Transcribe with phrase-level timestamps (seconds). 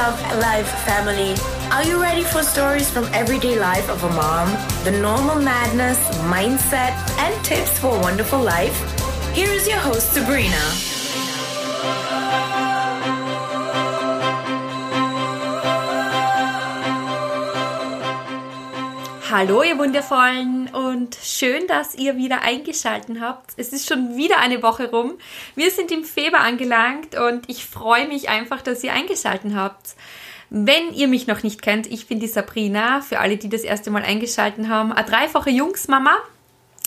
[0.00, 1.34] Love Life family.
[1.70, 4.48] Are you ready for stories from everyday life of a mom?
[4.82, 8.78] The normal madness, mindset, and tips for a wonderful life?
[9.34, 10.89] Here is your host, Sabrina.
[19.30, 23.52] Hallo ihr Wundervollen und schön, dass ihr wieder eingeschaltet habt.
[23.56, 25.18] Es ist schon wieder eine Woche rum.
[25.54, 29.94] Wir sind im Februar angelangt und ich freue mich einfach, dass ihr eingeschaltet habt.
[30.48, 33.92] Wenn ihr mich noch nicht kennt, ich bin die Sabrina, für alle, die das erste
[33.92, 36.16] Mal eingeschaltet haben, eine dreifache Jungsmama.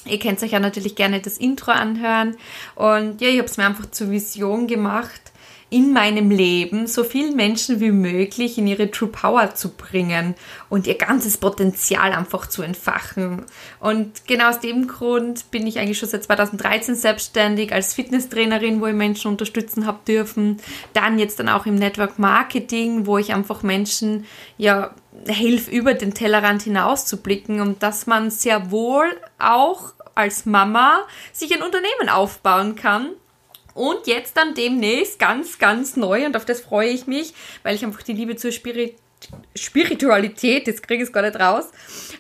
[0.04, 2.36] Ihr könnt euch ja natürlich gerne das Intro anhören.
[2.76, 5.32] Und ja, ich habe es mir einfach zur Vision gemacht,
[5.74, 10.36] in meinem Leben so vielen Menschen wie möglich in ihre True Power zu bringen
[10.70, 13.44] und ihr ganzes Potenzial einfach zu entfachen.
[13.80, 18.86] Und genau aus dem Grund bin ich eigentlich schon seit 2013 selbstständig als Fitnesstrainerin, wo
[18.86, 20.58] ich Menschen unterstützen habe dürfen.
[20.94, 24.26] Dann jetzt dann auch im Network Marketing, wo ich einfach Menschen
[24.60, 24.94] ja
[25.26, 29.08] hilf über den Tellerrand hinaus zu blicken und dass man sehr wohl
[29.40, 31.00] auch als Mama
[31.32, 33.10] sich ein Unternehmen aufbauen kann
[33.74, 37.84] und jetzt dann demnächst ganz, ganz neu und auf das freue ich mich, weil ich
[37.84, 38.96] einfach die Liebe zur Spirit
[39.56, 41.72] Spiritualität, jetzt kriege ich es gar nicht raus,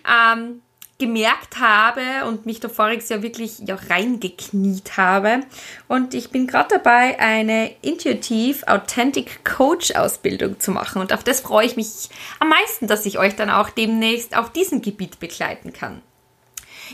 [0.07, 0.61] ähm,
[0.99, 5.41] gemerkt habe und mich da voriges Jahr wirklich ja, reingekniet habe.
[5.87, 11.01] Und ich bin gerade dabei, eine Intuitive Authentic Coach Ausbildung zu machen.
[11.01, 12.09] Und auf das freue ich mich
[12.39, 16.01] am meisten, dass ich euch dann auch demnächst auf diesem Gebiet begleiten kann.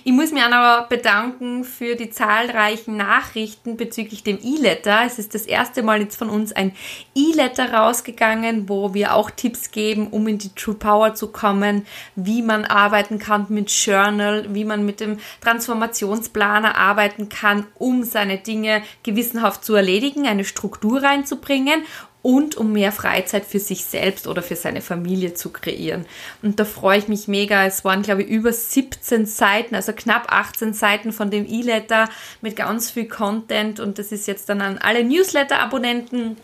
[0.03, 5.01] Ich muss mich auch noch bedanken für die zahlreichen Nachrichten bezüglich dem E-Letter.
[5.05, 6.73] Es ist das erste Mal jetzt von uns ein
[7.15, 12.41] E-Letter rausgegangen, wo wir auch Tipps geben, um in die True Power zu kommen, wie
[12.41, 18.81] man arbeiten kann mit Journal, wie man mit dem Transformationsplaner arbeiten kann, um seine Dinge
[19.03, 21.83] gewissenhaft zu erledigen, eine Struktur reinzubringen
[22.21, 26.05] und um mehr Freizeit für sich selbst oder für seine Familie zu kreieren.
[26.41, 27.65] Und da freue ich mich mega.
[27.65, 32.09] Es waren, glaube ich, über 17 Seiten, also knapp 18 Seiten von dem E-Letter
[32.41, 36.35] mit ganz viel Content und das ist jetzt dann an alle Newsletter-Abonnenten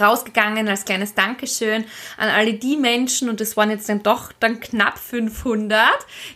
[0.00, 1.84] rausgegangen als kleines Dankeschön
[2.16, 5.88] an alle die Menschen, und es waren jetzt dann doch dann knapp 500,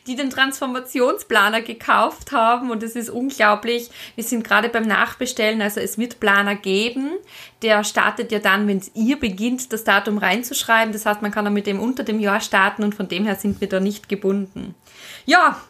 [0.06, 3.90] die den Transformationsplaner gekauft haben und es ist unglaublich.
[4.14, 7.12] Wir sind gerade beim Nachbestellen, also es wird Planer geben.
[7.62, 10.92] Der startet ja dann, wenn ihr beginnt, das Datum reinzuschreiben.
[10.92, 13.36] Das heißt, man kann dann mit dem unter dem Jahr starten und von dem her
[13.36, 14.74] sind wir da nicht gebunden.
[15.24, 15.60] Ja,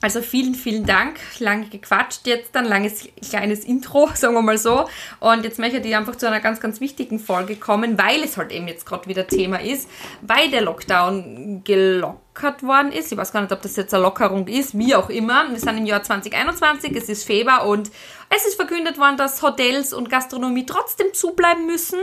[0.00, 1.18] also vielen, vielen Dank.
[1.40, 4.88] Lange gequatscht jetzt, ein langes kleines Intro, sagen wir mal so.
[5.18, 8.52] Und jetzt möchte ich einfach zu einer ganz, ganz wichtigen Folge kommen, weil es halt
[8.52, 9.88] eben jetzt gerade wieder Thema ist,
[10.22, 13.10] weil der Lockdown gelockert worden ist.
[13.10, 15.50] Ich weiß gar nicht, ob das jetzt eine Lockerung ist, wie auch immer.
[15.50, 17.90] Wir sind im Jahr 2021, es ist Februar und
[18.30, 21.98] es ist verkündet worden, dass Hotels und Gastronomie trotzdem zubleiben müssen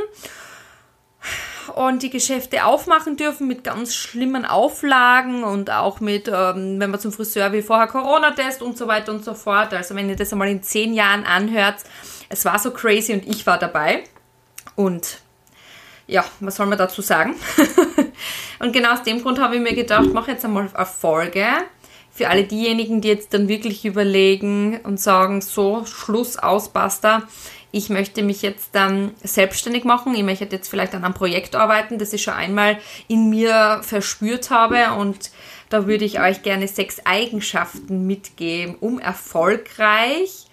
[1.75, 6.99] und die Geschäfte aufmachen dürfen mit ganz schlimmen Auflagen und auch mit, ähm, wenn man
[6.99, 9.73] zum Friseur will, vorher Corona-Test und so weiter und so fort.
[9.73, 11.77] Also wenn ihr das einmal in zehn Jahren anhört,
[12.29, 14.03] es war so crazy und ich war dabei.
[14.75, 15.19] Und
[16.07, 17.35] ja, was soll man dazu sagen?
[18.59, 21.45] und genau aus dem Grund habe ich mir gedacht, mache jetzt einmal eine Folge
[22.11, 27.23] für alle diejenigen, die jetzt dann wirklich überlegen und sagen, so, Schluss, aus, basta
[27.75, 31.97] ich möchte mich jetzt dann selbstständig machen, ich möchte jetzt vielleicht an einem Projekt arbeiten,
[31.97, 32.77] das ich schon einmal
[33.09, 34.93] in mir verspürt habe.
[34.97, 35.29] Und
[35.67, 40.44] da würde ich euch gerne sechs Eigenschaften mitgeben, um erfolgreich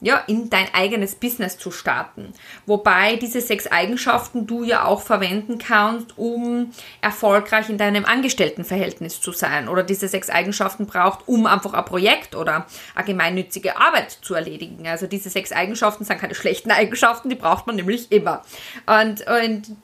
[0.00, 2.32] ja, in dein eigenes Business zu starten.
[2.66, 6.70] Wobei diese sechs Eigenschaften du ja auch verwenden kannst, um
[7.00, 9.68] erfolgreich in deinem Angestelltenverhältnis zu sein.
[9.68, 14.86] Oder diese sechs Eigenschaften braucht, um einfach ein Projekt oder eine gemeinnützige Arbeit zu erledigen.
[14.86, 18.42] Also diese sechs Eigenschaften sind keine schlechten Eigenschaften, die braucht man nämlich immer.
[18.86, 19.76] Und, und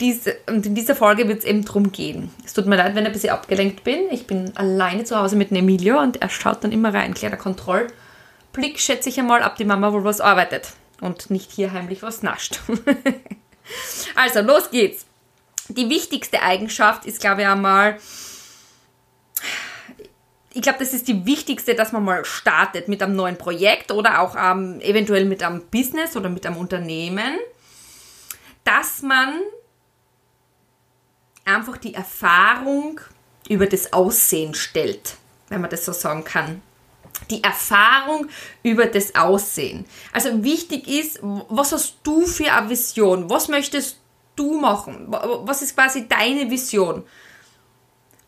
[0.00, 2.30] diese, und in dieser Folge wird es eben drum gehen.
[2.44, 4.10] Es tut mir leid, wenn ich ein bisschen abgelenkt bin.
[4.10, 7.14] Ich bin alleine zu Hause mit Emilio und er schaut dann immer rein.
[7.14, 7.86] Kleiner Kontroll.
[8.54, 12.22] Blick schätze ich einmal, ob die Mama wohl was arbeitet und nicht hier heimlich was
[12.22, 12.60] nascht.
[14.14, 15.04] also, los geht's.
[15.68, 17.98] Die wichtigste Eigenschaft ist, glaube ich, einmal,
[20.52, 24.20] ich glaube, das ist die wichtigste, dass man mal startet mit einem neuen Projekt oder
[24.20, 27.38] auch ähm, eventuell mit einem Business oder mit einem Unternehmen,
[28.62, 29.40] dass man
[31.44, 33.00] einfach die Erfahrung
[33.48, 35.16] über das Aussehen stellt,
[35.48, 36.62] wenn man das so sagen kann
[37.30, 38.28] die Erfahrung
[38.62, 39.84] über das Aussehen.
[40.12, 43.30] Also wichtig ist, was hast du für eine Vision?
[43.30, 43.98] Was möchtest
[44.36, 45.06] du machen?
[45.08, 47.04] Was ist quasi deine Vision?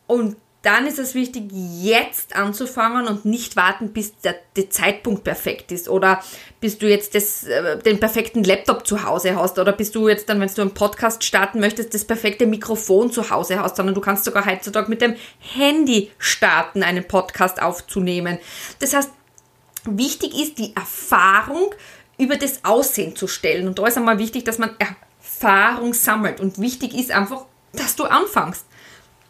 [0.07, 0.37] Und
[0.67, 5.87] dann ist es wichtig, jetzt anzufangen und nicht warten, bis der, der Zeitpunkt perfekt ist
[5.87, 6.21] oder
[6.59, 10.27] bis du jetzt das, äh, den perfekten Laptop zu Hause hast oder bis du jetzt
[10.27, 14.01] dann, wenn du einen Podcast starten möchtest, das perfekte Mikrofon zu Hause hast, sondern du
[14.01, 18.37] kannst sogar heutzutage mit dem Handy starten, einen Podcast aufzunehmen.
[18.79, 19.11] Das heißt,
[19.85, 21.73] wichtig ist die Erfahrung
[22.17, 26.59] über das Aussehen zu stellen und da ist einmal wichtig, dass man Erfahrung sammelt und
[26.59, 28.65] wichtig ist einfach, dass du anfängst.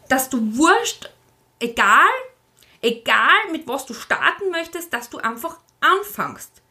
[0.08, 1.10] Dass du wurscht
[1.60, 2.08] egal,
[2.82, 6.62] egal mit was du starten möchtest, dass du einfach anfängst.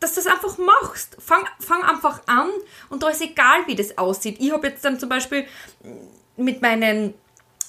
[0.00, 1.16] dass du das einfach machst.
[1.18, 2.50] Fang, fang einfach an
[2.88, 4.36] und da ist egal, wie das aussieht.
[4.38, 5.46] Ich habe jetzt dann zum Beispiel
[6.36, 7.14] mit meinen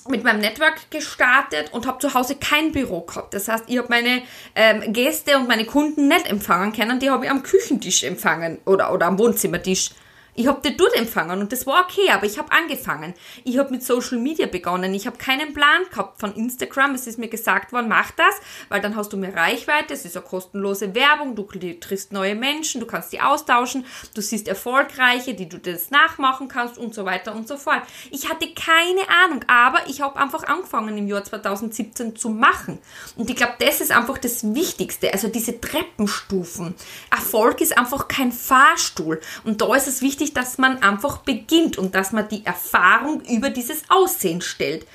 [0.09, 3.33] mit meinem Network gestartet und habe zu Hause kein Büro gehabt.
[3.33, 4.21] Das heißt, ich habe meine
[4.55, 8.93] ähm, Gäste und meine Kunden nicht empfangen können, die habe ich am Küchentisch empfangen oder,
[8.93, 9.91] oder am Wohnzimmertisch.
[10.39, 13.15] Ich habe den dort empfangen und das war okay, aber ich habe angefangen.
[13.43, 14.93] Ich habe mit Social Media begonnen.
[14.93, 16.93] Ich habe keinen Plan gehabt von Instagram.
[16.93, 18.35] Es ist mir gesagt worden, mach das,
[18.69, 19.95] weil dann hast du mehr Reichweite.
[19.95, 21.35] Es ist eine kostenlose Werbung.
[21.35, 21.47] Du
[21.79, 23.83] triffst neue Menschen, du kannst die austauschen.
[24.13, 27.81] Du siehst Erfolgreiche, die du das nachmachen kannst und so weiter und so fort.
[28.11, 32.77] Ich hatte keine Ahnung, aber ich habe einfach angefangen im Jahr 2017 zu machen.
[33.15, 35.11] Und ich glaube, das ist einfach das Wichtigste.
[35.11, 36.75] Also diese Treppenstufen.
[37.09, 39.19] Erfolg ist einfach kein Fahrstuhl.
[39.43, 43.21] Und da ist es wichtig, wichtig, dass man einfach beginnt und dass man die Erfahrung
[43.21, 44.85] über dieses Aussehen stellt.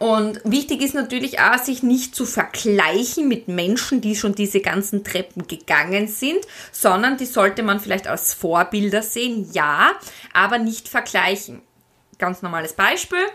[0.00, 5.04] Und wichtig ist natürlich auch, sich nicht zu vergleichen mit Menschen, die schon diese ganzen
[5.04, 6.40] Treppen gegangen sind,
[6.72, 9.92] sondern die sollte man vielleicht als Vorbilder sehen, ja,
[10.32, 11.62] aber nicht vergleichen.
[12.18, 13.26] Ganz normales Beispiel.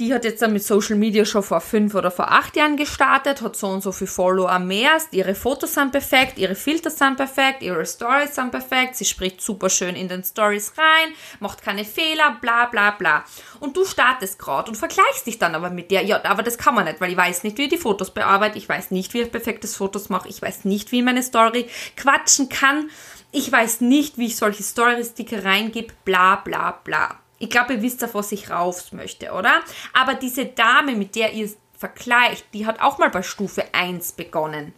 [0.00, 3.42] Die hat jetzt dann mit Social Media schon vor fünf oder vor acht Jahren gestartet,
[3.42, 4.98] hat so und so viel Follower mehr.
[5.12, 8.96] Ihre Fotos sind perfekt, ihre Filter sind perfekt, ihre Stories sind perfekt.
[8.96, 13.24] Sie spricht super schön in den Stories rein, macht keine Fehler, bla bla bla.
[13.60, 16.02] Und du startest gerade und vergleichst dich dann aber mit der.
[16.02, 18.58] Ja, aber das kann man nicht, weil ich weiß nicht, wie ich die Fotos bearbeite.
[18.58, 20.28] Ich weiß nicht, wie ich perfektes Fotos mache.
[20.28, 22.90] Ich weiß nicht, wie ich meine Story quatschen kann.
[23.30, 27.23] Ich weiß nicht, wie ich solche Story-Sticker reingebe, bla bla bla.
[27.44, 29.60] Ich glaube, ihr wisst, auf was ich rauf möchte, oder?
[29.92, 34.72] Aber diese Dame, mit der ihr vergleicht, die hat auch mal bei Stufe 1 begonnen.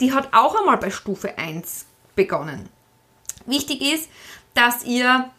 [0.00, 1.86] Die hat auch einmal bei Stufe 1
[2.16, 2.68] begonnen.
[3.46, 4.10] Wichtig ist,
[4.54, 5.30] dass ihr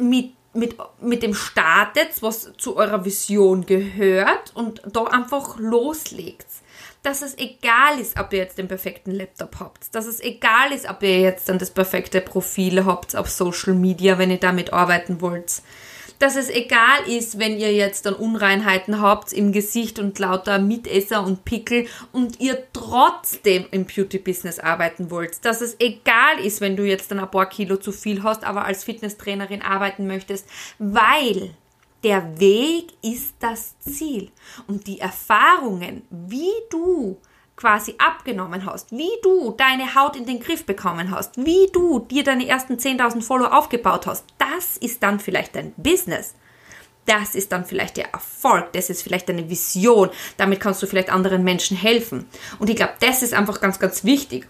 [0.00, 6.45] mit, mit, mit dem startet, was zu eurer Vision gehört und da einfach loslegt
[7.06, 10.90] dass es egal ist, ob ihr jetzt den perfekten Laptop habt, dass es egal ist,
[10.90, 15.20] ob ihr jetzt dann das perfekte Profil habt auf Social Media, wenn ihr damit arbeiten
[15.20, 15.62] wollt.
[16.18, 21.24] Dass es egal ist, wenn ihr jetzt dann Unreinheiten habt im Gesicht und lauter Mitesser
[21.24, 25.44] und Pickel und ihr trotzdem im Beauty-Business arbeiten wollt.
[25.44, 28.64] Dass es egal ist, wenn du jetzt dann ein paar Kilo zu viel hast, aber
[28.64, 30.48] als Fitnesstrainerin arbeiten möchtest,
[30.80, 31.54] weil
[32.02, 34.30] der Weg ist das Ziel.
[34.66, 37.18] Und die Erfahrungen, wie du
[37.56, 42.22] quasi abgenommen hast, wie du deine Haut in den Griff bekommen hast, wie du dir
[42.22, 46.34] deine ersten 10.000 Follower aufgebaut hast, das ist dann vielleicht dein Business.
[47.06, 51.10] Das ist dann vielleicht der Erfolg, das ist vielleicht deine Vision, damit kannst du vielleicht
[51.10, 52.26] anderen Menschen helfen.
[52.58, 54.48] Und ich glaube, das ist einfach ganz, ganz wichtig.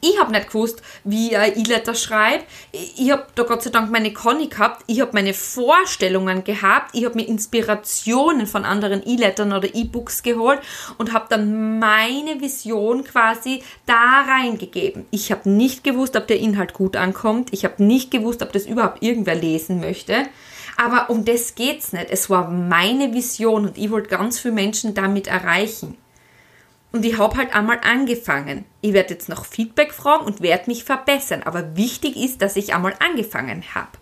[0.00, 2.46] Ich habe nicht gewusst, wie ein E-Letter schreibt.
[2.72, 4.84] Ich habe da Gott sei Dank meine Conny gehabt.
[4.86, 6.94] Ich habe meine Vorstellungen gehabt.
[6.94, 10.60] Ich habe mir Inspirationen von anderen E-Lettern oder E-Books geholt
[10.98, 15.06] und habe dann meine Vision quasi da reingegeben.
[15.10, 17.52] Ich habe nicht gewusst, ob der Inhalt gut ankommt.
[17.52, 20.26] Ich habe nicht gewusst, ob das überhaupt irgendwer lesen möchte.
[20.76, 22.10] Aber um das geht's nicht.
[22.10, 25.96] Es war meine Vision und ich wollte ganz viele Menschen damit erreichen.
[26.98, 28.64] Und ich habe halt einmal angefangen.
[28.80, 31.44] Ich werde jetzt noch Feedback fragen und werde mich verbessern.
[31.44, 33.92] Aber wichtig ist, dass ich einmal angefangen habe.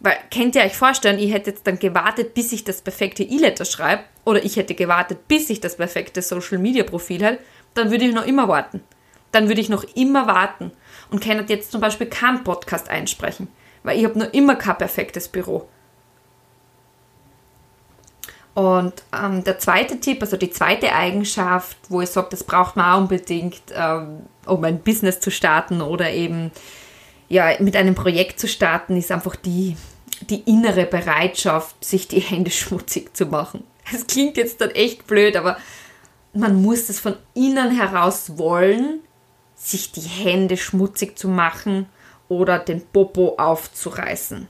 [0.00, 3.64] Weil, könnt ihr euch vorstellen, ich hätte jetzt dann gewartet, bis ich das perfekte E-Letter
[3.64, 7.38] schreibe, oder ich hätte gewartet, bis ich das perfekte Social Media Profil habe,
[7.74, 8.82] dann würde ich noch immer warten.
[9.30, 10.72] Dann würde ich noch immer warten
[11.12, 13.46] und kann jetzt zum Beispiel keinen Podcast einsprechen,
[13.84, 15.68] weil ich habe noch immer kein perfektes Büro.
[18.54, 22.92] Und ähm, der zweite Tipp, also die zweite Eigenschaft, wo ich sage, das braucht man
[22.92, 26.52] auch unbedingt, ähm, um ein Business zu starten oder eben
[27.28, 29.76] ja, mit einem Projekt zu starten, ist einfach die,
[30.30, 33.64] die innere Bereitschaft, sich die Hände schmutzig zu machen.
[33.90, 35.58] Das klingt jetzt dann echt blöd, aber
[36.32, 39.00] man muss das von innen heraus wollen,
[39.56, 41.86] sich die Hände schmutzig zu machen
[42.28, 44.48] oder den Popo aufzureißen.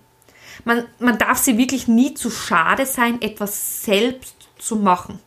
[0.65, 5.21] Man, man darf sie wirklich nie zu schade sein, etwas selbst zu machen.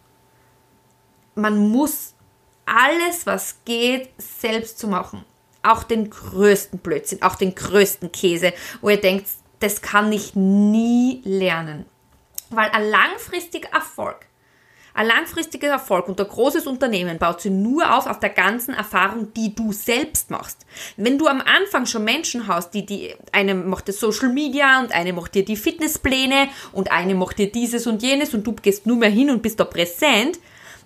[1.35, 2.15] Man muss
[2.65, 5.23] alles, was geht, selbst zu machen.
[5.63, 9.27] Auch den größten Blödsinn, auch den größten Käse, wo ihr denkt,
[9.59, 11.85] das kann ich nie lernen.
[12.49, 14.26] Weil ein langfristiger Erfolg
[14.97, 19.31] ein langfristiger Erfolg und ein großes Unternehmen baut sich nur auf auf der ganzen Erfahrung,
[19.31, 20.65] die du selbst machst.
[20.95, 24.91] Wenn du am Anfang schon Menschen hast, die, die, eine macht das Social Media und
[24.91, 28.87] eine macht dir die Fitnesspläne und eine macht dir dieses und jenes und du gehst
[28.87, 30.39] nur mehr hin und bist da präsent,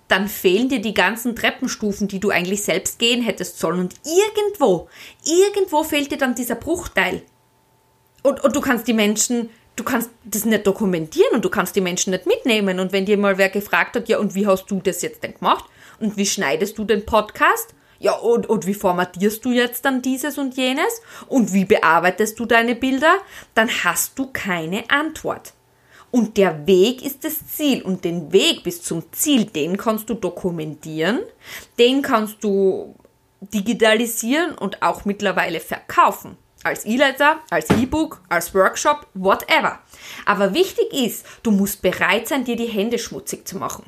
[0.08, 3.80] dann fehlen dir die ganzen Treppenstufen, die du eigentlich selbst gehen hättest sollen.
[3.80, 4.90] Und irgendwo,
[5.24, 7.22] irgendwo fehlt dir dann dieser Bruchteil.
[8.22, 11.80] Und, und du kannst die Menschen du kannst das nicht dokumentieren und du kannst die
[11.80, 12.80] Menschen nicht mitnehmen.
[12.80, 15.34] Und wenn dir mal wer gefragt hat, ja, und wie hast du das jetzt denn
[15.34, 15.64] gemacht?
[15.98, 17.74] Und wie schneidest du den Podcast?
[17.98, 21.02] Ja, und, und wie formatierst du jetzt dann dieses und jenes?
[21.28, 23.14] Und wie bearbeitest du deine Bilder?
[23.54, 25.52] Dann hast du keine Antwort.
[26.10, 27.80] Und der Weg ist das Ziel.
[27.82, 31.20] Und den Weg bis zum Ziel, den kannst du dokumentieren,
[31.78, 32.94] den kannst du
[33.40, 36.36] digitalisieren und auch mittlerweile verkaufen.
[36.64, 39.80] Als E-Letter, als E-Book, als Workshop, whatever.
[40.24, 43.84] Aber wichtig ist, du musst bereit sein, dir die Hände schmutzig zu machen.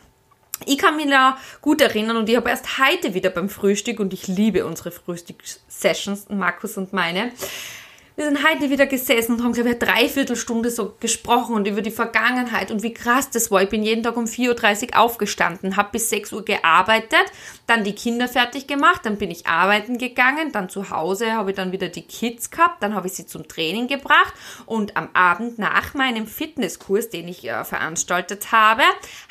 [0.66, 4.12] Ich kann mich da gut erinnern und ich habe erst heute wieder beim Frühstück und
[4.12, 7.32] ich liebe unsere Frühstückssessions, Markus und meine,
[8.16, 11.82] wir sind heute wieder gesessen und haben, glaube ich, eine Dreiviertelstunde so gesprochen und über
[11.82, 13.62] die Vergangenheit und wie krass das war.
[13.62, 17.24] Ich bin jeden Tag um 4.30 Uhr aufgestanden, habe bis 6 Uhr gearbeitet,
[17.66, 21.56] dann die Kinder fertig gemacht, dann bin ich arbeiten gegangen, dann zu Hause habe ich
[21.56, 25.58] dann wieder die Kids gehabt, dann habe ich sie zum Training gebracht und am Abend
[25.58, 28.84] nach meinem Fitnesskurs, den ich äh, veranstaltet habe,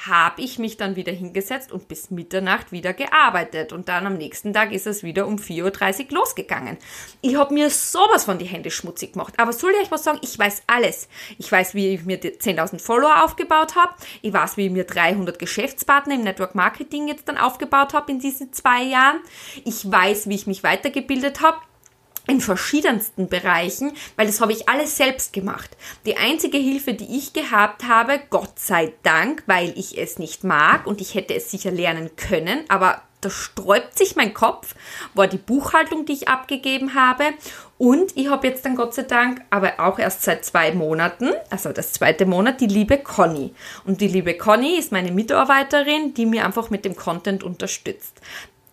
[0.06, 4.52] habe ich mich dann wieder hingesetzt und bis Mitternacht wieder gearbeitet und dann am nächsten
[4.52, 6.78] Tag ist es wieder um 4.30 Uhr losgegangen.
[7.22, 9.34] Ich habe mir sowas von die Hände schmutzig gemacht.
[9.38, 10.20] Aber soll ich euch was sagen?
[10.22, 11.08] Ich weiß alles.
[11.38, 13.94] Ich weiß, wie ich mir 10.000 Follower aufgebaut habe.
[14.22, 18.20] Ich weiß, wie ich mir 300 Geschäftspartner im Network Marketing jetzt dann aufgebaut habe in
[18.20, 19.20] diesen zwei Jahren.
[19.66, 21.58] Ich weiß, wie ich mich weitergebildet habe
[22.28, 25.76] in verschiedensten Bereichen, weil das habe ich alles selbst gemacht.
[26.06, 30.88] Die einzige Hilfe, die ich gehabt habe, Gott sei Dank, weil ich es nicht mag
[30.88, 34.76] und ich hätte es sicher lernen können, aber da sträubt sich mein Kopf,
[35.14, 37.24] war die Buchhaltung, die ich abgegeben habe.
[37.78, 41.74] Und ich habe jetzt dann Gott sei Dank, aber auch erst seit zwei Monaten, also
[41.74, 43.54] das zweite Monat, die liebe Conny.
[43.86, 48.22] Und die liebe Conny ist meine Mitarbeiterin, die mir einfach mit dem Content unterstützt.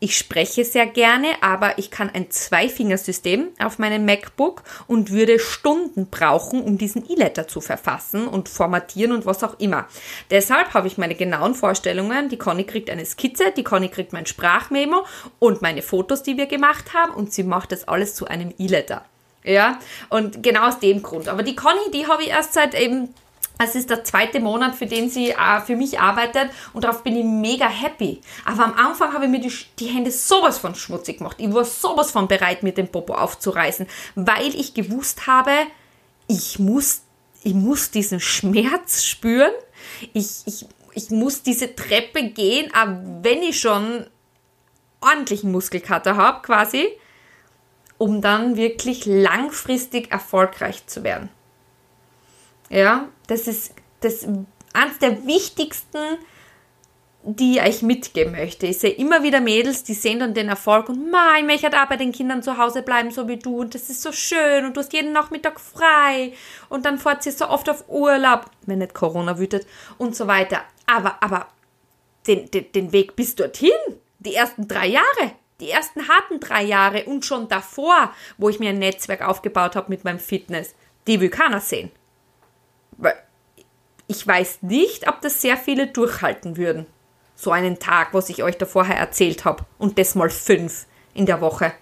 [0.02, 6.06] Ich spreche sehr gerne, aber ich kann ein Zweifingersystem auf meinem MacBook und würde Stunden
[6.06, 9.86] brauchen, um diesen E-Letter zu verfassen und formatieren und was auch immer.
[10.30, 12.30] Deshalb habe ich meine genauen Vorstellungen.
[12.30, 15.04] Die Conny kriegt eine Skizze, die Conny kriegt mein Sprachmemo
[15.38, 19.04] und meine Fotos, die wir gemacht haben und sie macht das alles zu einem E-Letter.
[19.44, 19.78] Ja,
[20.08, 21.28] und genau aus dem Grund.
[21.28, 23.14] Aber die Conny, die habe ich erst seit eben
[23.62, 27.16] es ist der zweite Monat, für den sie äh, für mich arbeitet und darauf bin
[27.16, 28.20] ich mega happy.
[28.44, 31.36] Aber am Anfang habe ich mir die, die, Hände sowas von schmutzig gemacht.
[31.38, 35.52] Ich war sowas von bereit, mir den Popo aufzureißen, weil ich gewusst habe,
[36.26, 37.02] ich muss,
[37.42, 39.52] ich muss diesen Schmerz spüren.
[40.14, 42.88] Ich, ich, ich muss diese Treppe gehen, auch
[43.22, 44.06] wenn ich schon
[45.02, 46.88] ordentlichen Muskelkater habe, quasi,
[47.98, 51.28] um dann wirklich langfristig erfolgreich zu werden.
[52.70, 54.26] Ja, das ist das
[54.72, 55.98] eines der wichtigsten,
[57.22, 58.66] die ich euch mitgeben möchte.
[58.66, 61.88] Ich sehe immer wieder Mädels, die sehen dann den Erfolg und mein, ich möchte auch
[61.88, 64.76] bei den Kindern zu Hause bleiben, so wie du und das ist so schön und
[64.76, 66.32] du hast jeden Nachmittag frei
[66.68, 69.66] und dann fährt sie so oft auf Urlaub, wenn nicht Corona wütet
[69.98, 70.62] und so weiter.
[70.86, 71.48] Aber, aber
[72.26, 73.70] den, den, den Weg bis dorthin,
[74.20, 78.70] die ersten drei Jahre, die ersten harten drei Jahre und schon davor, wo ich mir
[78.70, 80.74] ein Netzwerk aufgebaut habe mit meinem Fitness,
[81.06, 81.90] die will keiner sehen
[84.10, 86.86] ich weiß nicht, ob das sehr viele durchhalten würden.
[87.36, 89.64] So einen Tag, was ich euch da vorher erzählt habe.
[89.78, 91.72] Und das mal fünf in der Woche.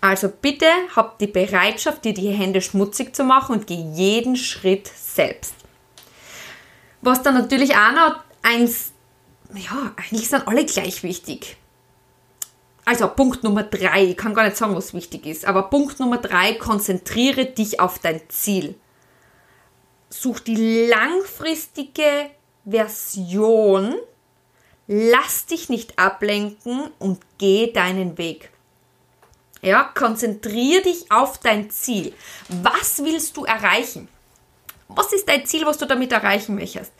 [0.00, 4.88] Also bitte habt die Bereitschaft, dir die Hände schmutzig zu machen und geh jeden Schritt
[4.88, 5.54] selbst.
[7.02, 8.92] Was dann natürlich auch noch eins,
[9.52, 11.58] ja, eigentlich sind alle gleich wichtig.
[12.86, 16.18] Also Punkt Nummer drei, ich kann gar nicht sagen, was wichtig ist, aber Punkt Nummer
[16.18, 18.76] drei, konzentriere dich auf dein Ziel.
[20.08, 22.30] Such die langfristige
[22.64, 23.96] Version,
[24.86, 28.50] lass dich nicht ablenken und geh deinen Weg.
[29.62, 32.14] Ja, konzentriere dich auf dein Ziel.
[32.48, 34.06] Was willst du erreichen?
[34.86, 36.92] Was ist dein Ziel, was du damit erreichen möchtest?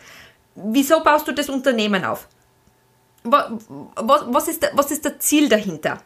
[0.57, 2.27] Wieso baust du das Unternehmen auf?
[3.31, 5.99] Was, ist, was ist das Ziel dahinter?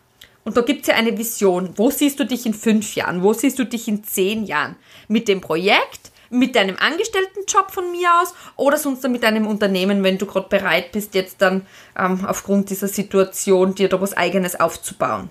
[0.44, 1.70] Und da gibt es ja eine Vision.
[1.76, 3.22] Wo siehst du dich in fünf Jahren?
[3.22, 4.76] Wo siehst du dich in zehn Jahren?
[5.08, 6.12] Mit dem Projekt?
[6.30, 8.34] Mit deinem Angestelltenjob von mir aus?
[8.56, 11.66] Oder sonst mit deinem Unternehmen, wenn du gerade bereit bist, jetzt dann
[11.98, 15.28] ähm, aufgrund dieser Situation dir da was Eigenes aufzubauen?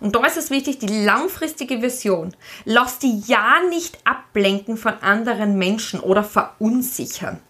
[0.00, 2.34] Und da ist es wichtig, die langfristige Vision.
[2.64, 7.40] Lass die ja nicht ablenken von anderen Menschen oder verunsichern.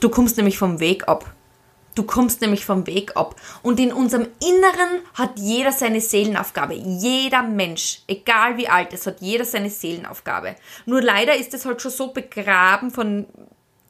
[0.00, 1.32] Du kommst nämlich vom Weg ab.
[1.94, 3.36] Du kommst nämlich vom Weg ab.
[3.62, 6.74] Und in unserem Inneren hat jeder seine Seelenaufgabe.
[6.74, 10.56] Jeder Mensch, egal wie alt es hat jeder seine Seelenaufgabe.
[10.86, 13.26] Nur leider ist es halt schon so begraben von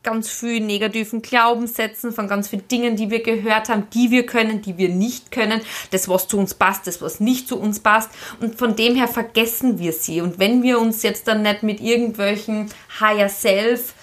[0.02, 4.62] ganz vielen negativen Glaubenssätzen, von ganz vielen Dingen, die wir gehört haben, die wir können,
[4.62, 8.10] die wir nicht können, das, was zu uns passt, das, was nicht zu uns passt.
[8.40, 10.20] Und von dem her vergessen wir sie.
[10.20, 13.94] Und wenn wir uns jetzt dann nicht mit irgendwelchen Higher Self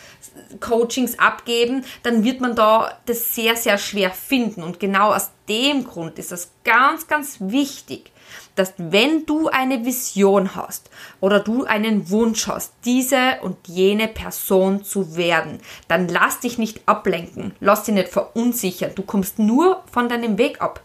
[0.60, 4.64] Coachings abgeben, dann wird man da das sehr, sehr schwer finden.
[4.64, 8.12] Und genau aus dem Grund ist es ganz, ganz wichtig,
[8.56, 10.90] dass wenn du eine Vision hast
[11.22, 16.82] oder du einen Wunsch hast, diese und jene Person zu werden, dann lass dich nicht
[16.88, 18.92] ablenken, lass dich nicht verunsichern.
[18.96, 20.82] Du kommst nur von deinem Weg ab.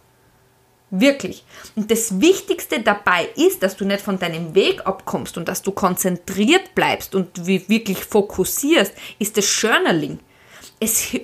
[0.95, 1.43] Wirklich.
[1.75, 5.73] Und das Wichtigste dabei ist, dass du nicht von deinem Weg abkommst und dass du
[5.73, 10.19] konzentriert bleibst und wirklich fokussierst, ist das Journaling.
[10.79, 11.17] Es,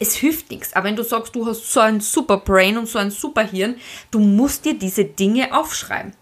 [0.00, 0.72] es hilft nichts.
[0.72, 3.76] Aber wenn du sagst, du hast so ein super Brain und so ein super Hirn,
[4.10, 6.14] du musst dir diese Dinge aufschreiben.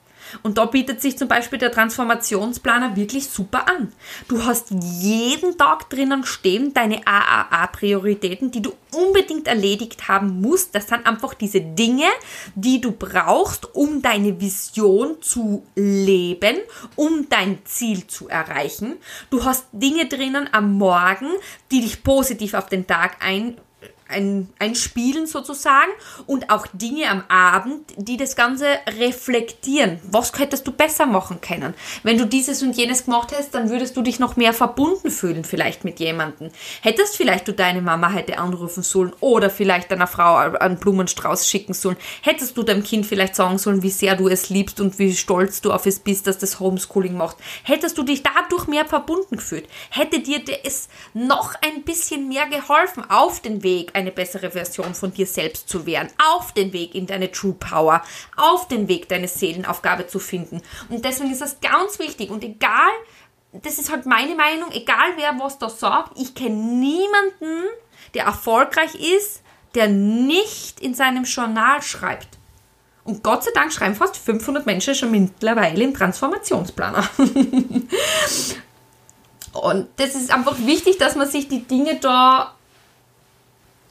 [0.42, 3.92] Und da bietet sich zum Beispiel der Transformationsplaner wirklich super an.
[4.28, 10.74] Du hast jeden Tag drinnen stehen deine AAA-Prioritäten, die du unbedingt erledigt haben musst.
[10.74, 12.06] Das sind einfach diese Dinge,
[12.54, 16.56] die du brauchst, um deine Vision zu leben,
[16.94, 18.96] um dein Ziel zu erreichen.
[19.30, 21.28] Du hast Dinge drinnen am Morgen,
[21.70, 23.58] die dich positiv auf den Tag ein
[24.08, 25.90] ein, ein Spielen sozusagen
[26.26, 28.66] und auch Dinge am Abend, die das Ganze
[28.98, 29.98] reflektieren.
[30.04, 31.74] Was könntest du besser machen können?
[32.02, 35.44] Wenn du dieses und jenes gemacht hast, dann würdest du dich noch mehr verbunden fühlen
[35.44, 36.50] vielleicht mit jemandem.
[36.82, 41.74] Hättest vielleicht du deine Mama heute anrufen sollen oder vielleicht deiner Frau einen Blumenstrauß schicken
[41.74, 41.96] sollen.
[42.22, 45.60] Hättest du deinem Kind vielleicht sagen sollen, wie sehr du es liebst und wie stolz
[45.60, 47.36] du auf es bist, dass das Homeschooling macht.
[47.62, 49.68] Hättest du dich dadurch mehr verbunden gefühlt.
[49.90, 55.12] Hätte dir es noch ein bisschen mehr geholfen auf den Weg eine bessere Version von
[55.12, 58.02] dir selbst zu werden, auf den Weg in deine True Power,
[58.36, 60.62] auf den Weg deine Seelenaufgabe zu finden.
[60.88, 62.90] Und deswegen ist das ganz wichtig und egal,
[63.52, 67.64] das ist halt meine Meinung, egal wer was da sagt, ich kenne niemanden,
[68.14, 69.42] der erfolgreich ist,
[69.74, 72.28] der nicht in seinem Journal schreibt.
[73.04, 77.08] Und Gott sei Dank schreiben fast 500 Menschen schon mittlerweile im Transformationsplaner.
[79.52, 82.55] Und das ist einfach wichtig, dass man sich die Dinge da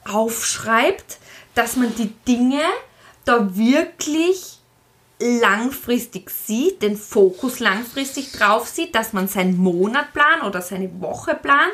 [0.06, 1.18] aufschreibt,
[1.54, 2.64] dass man die Dinge
[3.26, 4.60] da wirklich
[5.20, 11.36] langfristig sieht, den Fokus langfristig drauf sieht, dass man seinen Monat plant oder seine Woche
[11.36, 11.74] plant.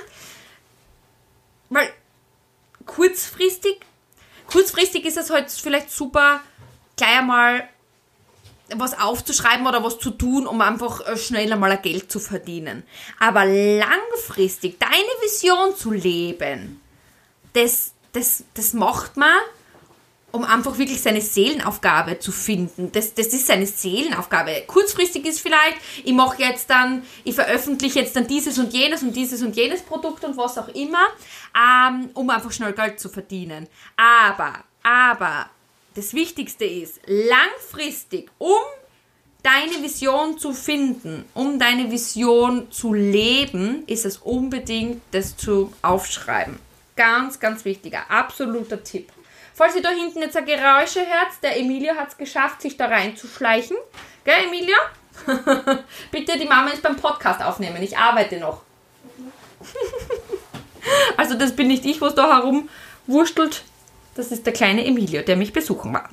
[1.70, 1.90] Weil
[2.86, 3.80] kurzfristig,
[4.48, 6.42] kurzfristig ist es halt vielleicht super,
[6.96, 7.68] gleich einmal
[8.76, 12.84] was aufzuschreiben oder was zu tun, um einfach äh, schnell einmal Geld zu verdienen.
[13.20, 16.82] Aber langfristig deine Vision zu leben,
[17.54, 19.38] das, das, das macht man,
[20.32, 22.92] um einfach wirklich seine Seelenaufgabe zu finden.
[22.92, 24.64] Das, das ist seine Seelenaufgabe.
[24.66, 29.16] Kurzfristig ist vielleicht, ich mache jetzt dann, ich veröffentliche jetzt dann dieses und jenes und
[29.16, 31.06] dieses und jenes Produkt und was auch immer,
[31.56, 33.68] ähm, um einfach schnell Geld zu verdienen.
[33.98, 35.50] Aber, aber,
[35.96, 38.62] das Wichtigste ist, langfristig, um
[39.44, 46.60] deine Vision zu finden, um deine Vision zu leben, ist es unbedingt, das zu aufschreiben.
[47.02, 49.12] Ganz, ganz wichtiger, absoluter Tipp.
[49.56, 52.86] Falls ihr da hinten jetzt ein Geräusche hört, der Emilia hat es geschafft, sich da
[52.86, 53.76] reinzuschleichen.
[54.24, 54.76] Gell, Emilia?
[56.12, 58.62] Bitte die Mama ist beim Podcast aufnehmen, ich arbeite noch.
[61.18, 63.64] also das bin nicht ich, was da herumwurstelt.
[64.14, 66.08] Das ist der kleine Emilio, der mich besuchen war.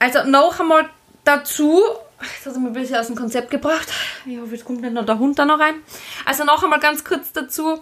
[0.00, 0.90] Also noch einmal
[1.22, 1.80] dazu,
[2.18, 3.88] das hat mir ein bisschen aus dem Konzept gebracht.
[4.26, 5.76] Ich hoffe, jetzt kommt nicht noch der Hund da noch rein.
[6.24, 7.80] Also noch einmal ganz kurz dazu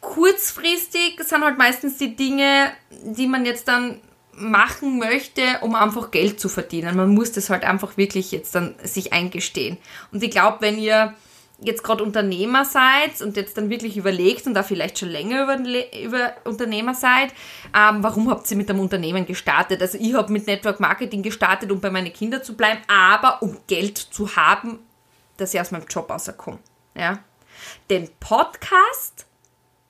[0.00, 4.00] kurzfristig sind halt meistens die Dinge, die man jetzt dann
[4.32, 6.96] machen möchte, um einfach Geld zu verdienen.
[6.96, 9.78] Man muss das halt einfach wirklich jetzt dann sich eingestehen.
[10.12, 11.14] Und ich glaube, wenn ihr
[11.60, 15.58] jetzt gerade Unternehmer seid und jetzt dann wirklich überlegt und da vielleicht schon länger über,
[16.00, 17.30] über Unternehmer seid,
[17.76, 19.82] ähm, warum habt ihr mit einem Unternehmen gestartet?
[19.82, 23.58] Also ich habe mit Network Marketing gestartet, um bei meinen Kindern zu bleiben, aber um
[23.66, 24.78] Geld zu haben,
[25.36, 26.58] dass ich aus meinem Job rauskomme.
[26.94, 27.18] Ja?
[27.90, 29.27] Den Podcast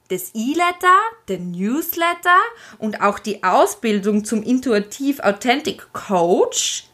[0.08, 0.96] das E-Letter,
[1.28, 2.38] den Newsletter
[2.78, 6.84] und auch die Ausbildung zum Intuitiv Authentic Coach,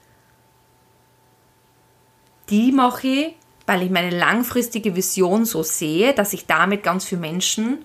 [2.51, 7.23] die mache ich, weil ich meine langfristige Vision so sehe, dass ich damit ganz vielen
[7.23, 7.85] Menschen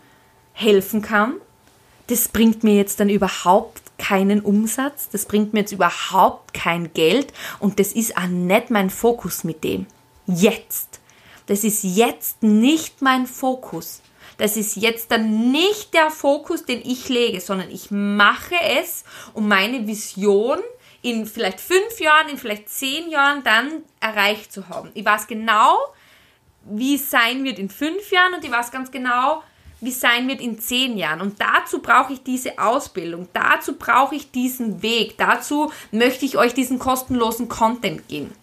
[0.51, 1.35] helfen kann.
[2.07, 7.31] Das bringt mir jetzt dann überhaupt keinen Umsatz, das bringt mir jetzt überhaupt kein Geld
[7.59, 9.85] und das ist auch nicht mein Fokus mit dem.
[10.25, 10.99] Jetzt.
[11.45, 14.01] Das ist jetzt nicht mein Fokus.
[14.39, 19.47] Das ist jetzt dann nicht der Fokus, den ich lege, sondern ich mache es, um
[19.49, 20.57] meine Vision
[21.01, 24.91] in vielleicht fünf Jahren, in vielleicht zehn Jahren dann erreicht zu haben.
[24.93, 25.77] Ich weiß genau,
[26.63, 29.43] wie es sein wird in fünf Jahren und ich weiß ganz genau,
[29.81, 31.19] wie es sein wird in zehn Jahren.
[31.19, 36.53] Und dazu brauche ich diese Ausbildung, dazu brauche ich diesen Weg, dazu möchte ich euch
[36.53, 38.33] diesen kostenlosen Content geben.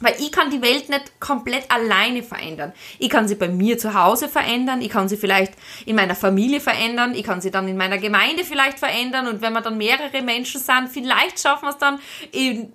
[0.00, 2.72] Weil ich kann die Welt nicht komplett alleine verändern.
[2.98, 5.54] Ich kann sie bei mir zu Hause verändern, ich kann sie vielleicht
[5.86, 9.52] in meiner Familie verändern, ich kann sie dann in meiner Gemeinde vielleicht verändern und wenn
[9.52, 11.98] wir dann mehrere Menschen sind, vielleicht schaffen wir es dann
[12.30, 12.72] in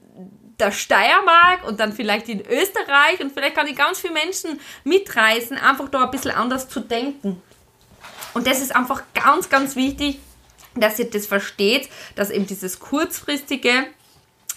[0.59, 5.57] der Steiermark und dann vielleicht in Österreich und vielleicht kann ich ganz viele Menschen mitreißen,
[5.57, 7.41] einfach da ein bisschen anders zu denken.
[8.33, 10.19] Und das ist einfach ganz, ganz wichtig,
[10.75, 13.85] dass ihr das versteht, dass eben dieses kurzfristige,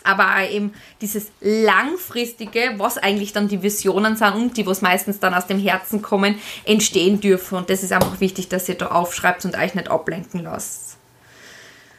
[0.06, 5.34] aber eben dieses langfristige, was eigentlich dann die Visionen sind und die, was meistens dann
[5.34, 7.58] aus dem Herzen kommen, entstehen dürfen.
[7.58, 10.96] Und das ist einfach wichtig, dass ihr da aufschreibt und euch nicht ablenken lasst.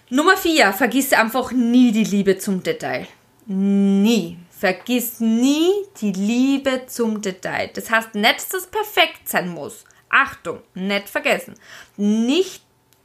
[0.10, 3.08] Nummer vier, vergiss einfach nie die Liebe zum Detail.
[3.46, 4.38] Nie.
[4.50, 5.70] Vergiss nie
[6.02, 7.70] die Liebe zum Detail.
[7.74, 9.84] Das heißt nicht, dass es perfekt sein muss.
[10.10, 11.56] Achtung, nicht vergessen.
[11.96, 12.64] Nicht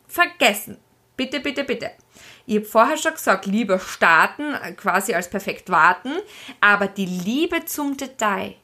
[0.09, 0.79] vergessen.
[1.17, 1.91] Bitte, bitte, bitte.
[2.47, 6.13] Ich habe vorher schon gesagt, lieber starten, quasi als perfekt warten,
[6.61, 8.57] aber die Liebe zum Detail.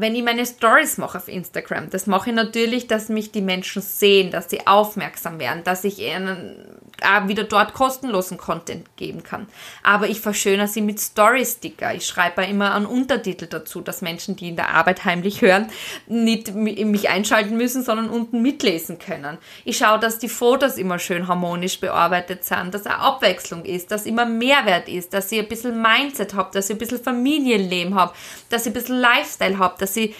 [0.00, 3.82] Wenn ich meine Stories mache auf Instagram, das mache ich natürlich, dass mich die Menschen
[3.82, 6.54] sehen, dass sie aufmerksam werden, dass ich ihnen
[7.02, 9.48] auch wieder dort kostenlosen Content geben kann.
[9.82, 11.94] Aber ich verschönere sie mit Story-Sticker.
[11.94, 15.68] Ich schreibe immer einen Untertitel dazu, dass Menschen, die in der Arbeit heimlich hören,
[16.06, 19.38] nicht mich einschalten müssen, sondern unten mitlesen können.
[19.64, 24.06] Ich schaue, dass die Fotos immer schön harmonisch bearbeitet sind, dass eine Abwechslung ist, dass
[24.06, 28.12] immer Mehrwert ist, dass ich ein bisschen Mindset habe, dass ich ein bisschen Familienleben habe,
[28.48, 30.14] dass ich ein bisschen Lifestyle habe, dass ich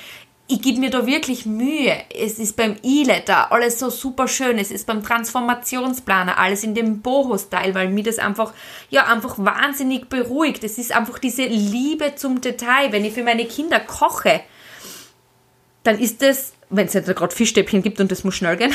[0.50, 1.94] ich gebe mir da wirklich Mühe.
[2.18, 4.57] Es ist beim E-Letter alles so super schön.
[4.59, 8.54] Es ist beim Transformationsplaner alles in dem Boho-Style, weil mir das einfach,
[8.88, 10.64] ja, einfach wahnsinnig beruhigt.
[10.64, 12.92] Es ist einfach diese Liebe zum Detail.
[12.92, 14.40] Wenn ich für meine Kinder koche,
[15.83, 18.72] dann ist das, wenn es nicht gerade Fischstäbchen gibt und das muss schnell gehen,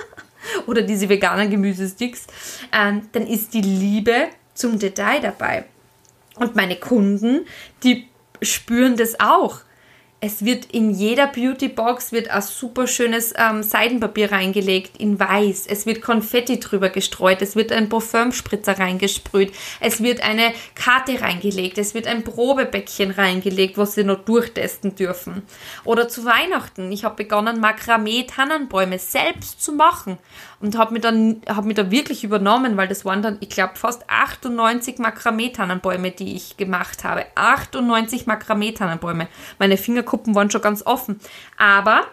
[0.66, 2.26] oder diese veganen Gemüsesticks,
[2.72, 5.64] ähm, dann ist die Liebe zum Detail dabei.
[6.34, 7.46] Und meine Kunden,
[7.82, 8.06] die
[8.42, 9.60] spüren das auch
[10.26, 15.66] es wird in jeder Beautybox wird ein super schönes ähm, Seidenpapier reingelegt in weiß.
[15.68, 17.42] Es wird Konfetti drüber gestreut.
[17.42, 19.52] Es wird ein Parfümspritzer reingesprüht.
[19.78, 21.78] Es wird eine Karte reingelegt.
[21.78, 25.42] Es wird ein Probebäckchen reingelegt, was sie noch durchtesten dürfen.
[25.84, 26.90] Oder zu Weihnachten.
[26.90, 30.18] Ich habe begonnen, Makramee-Tannenbäume selbst zu machen
[30.60, 33.76] und habe mir dann habe mir da wirklich übernommen, weil das waren dann, ich glaube,
[33.76, 37.26] fast 98 Makramee-Tannenbäume, die ich gemacht habe.
[37.34, 39.28] 98 Makramee-Tannenbäume.
[39.58, 41.20] Meine Fingerkuppen waren schon ganz offen.
[41.58, 42.06] Aber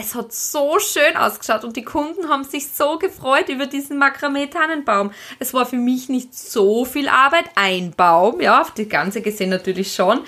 [0.00, 5.10] es hat so schön ausgeschaut und die Kunden haben sich so gefreut über diesen Makramee-Tannenbaum.
[5.40, 9.50] Es war für mich nicht so viel Arbeit, ein Baum, ja, auf die ganze gesehen
[9.50, 10.20] natürlich schon,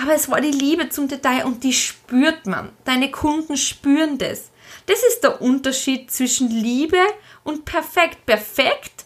[0.00, 2.70] aber es war die Liebe zum Detail und die spürt man.
[2.84, 4.50] Deine Kunden spüren das.
[4.88, 6.98] Das ist der Unterschied zwischen Liebe
[7.44, 8.26] und perfekt.
[8.26, 9.04] Perfekt,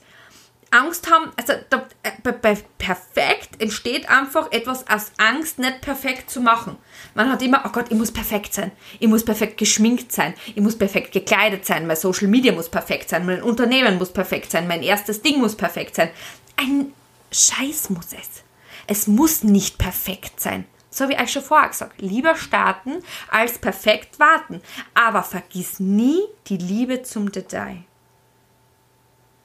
[0.73, 6.41] Angst haben, also da, äh, bei perfekt entsteht einfach etwas aus Angst, nicht perfekt zu
[6.41, 6.77] machen.
[7.15, 8.73] Man hat immer, oh Gott, ich muss perfekt sein.
[8.99, 10.33] Ich muss perfekt geschminkt sein.
[10.55, 11.87] Ich muss perfekt gekleidet sein.
[11.87, 13.27] Mein Social Media muss perfekt sein.
[13.27, 14.67] Mein Unternehmen muss perfekt sein.
[14.67, 16.09] Mein erstes Ding muss perfekt sein.
[16.57, 16.95] Ein
[17.31, 18.43] Scheiß muss es.
[18.87, 20.65] Es muss nicht perfekt sein.
[20.93, 24.61] So wie ich schon vorher gesagt, lieber starten als perfekt warten.
[24.93, 27.79] Aber vergiss nie die Liebe zum Detail.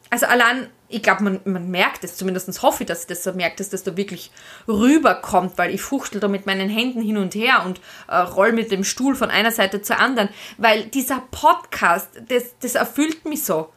[0.09, 3.33] Also allein, ich glaube, man, man merkt es, zumindest hoffe ich, dass ich das so
[3.33, 4.31] merkt, dass das da wirklich
[4.67, 8.71] rüberkommt, weil ich fuchtel da mit meinen Händen hin und her und äh, roll mit
[8.71, 13.69] dem Stuhl von einer Seite zur anderen, weil dieser Podcast, das, das erfüllt mich so.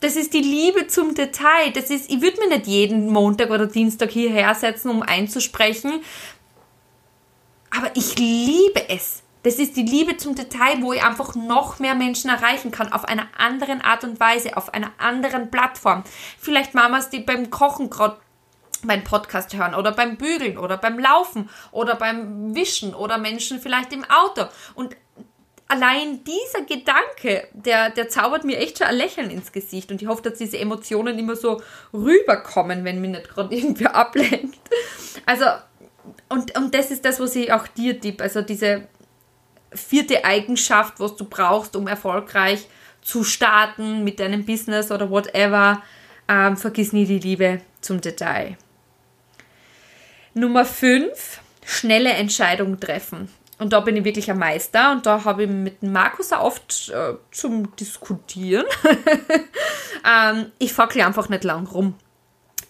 [0.00, 1.70] Das ist die Liebe zum Detail.
[1.74, 6.02] Das ist, ich würde mir nicht jeden Montag oder Dienstag hierher setzen, um einzusprechen,
[7.76, 9.22] aber ich liebe es.
[9.42, 13.04] Das ist die Liebe zum Detail, wo ich einfach noch mehr Menschen erreichen kann, auf
[13.04, 16.04] einer anderen Art und Weise, auf einer anderen Plattform.
[16.38, 18.18] Vielleicht Mamas, die beim Kochen gerade
[18.84, 23.92] meinen Podcast hören oder beim Bügeln oder beim Laufen oder beim Wischen oder Menschen vielleicht
[23.92, 24.44] im Auto.
[24.74, 24.96] Und
[25.68, 30.08] allein dieser Gedanke, der, der zaubert mir echt schon ein Lächeln ins Gesicht und ich
[30.08, 34.60] hoffe, dass diese Emotionen immer so rüberkommen, wenn mich nicht gerade irgendwer ablenkt.
[35.26, 35.46] Also
[36.28, 38.24] und, und das ist das, was ich auch dir tippe.
[38.24, 38.88] Also diese
[39.74, 42.66] vierte Eigenschaft, was du brauchst, um erfolgreich
[43.00, 45.82] zu starten mit deinem Business oder whatever.
[46.28, 48.56] Ähm, vergiss nie die Liebe zum Detail.
[50.34, 53.28] Nummer 5, schnelle Entscheidungen treffen.
[53.58, 56.88] Und da bin ich wirklich ein Meister und da habe ich mit Markus auch oft
[56.88, 58.64] äh, zum Diskutieren.
[60.08, 61.94] ähm, ich fackel einfach nicht lang rum.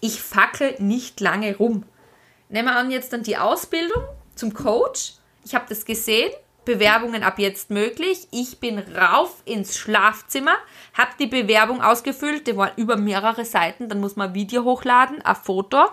[0.01, 1.85] Ich fackel nicht lange rum.
[2.53, 4.03] Nehmen wir an jetzt dann die Ausbildung
[4.35, 5.15] zum Coach.
[5.43, 6.31] Ich habe das gesehen.
[6.63, 8.27] Bewerbungen ab jetzt möglich.
[8.31, 10.55] Ich bin rauf ins Schlafzimmer,
[10.93, 12.47] habe die Bewerbung ausgefüllt.
[12.47, 13.89] Die waren über mehrere Seiten.
[13.89, 15.87] Dann muss man ein Video hochladen, ein Foto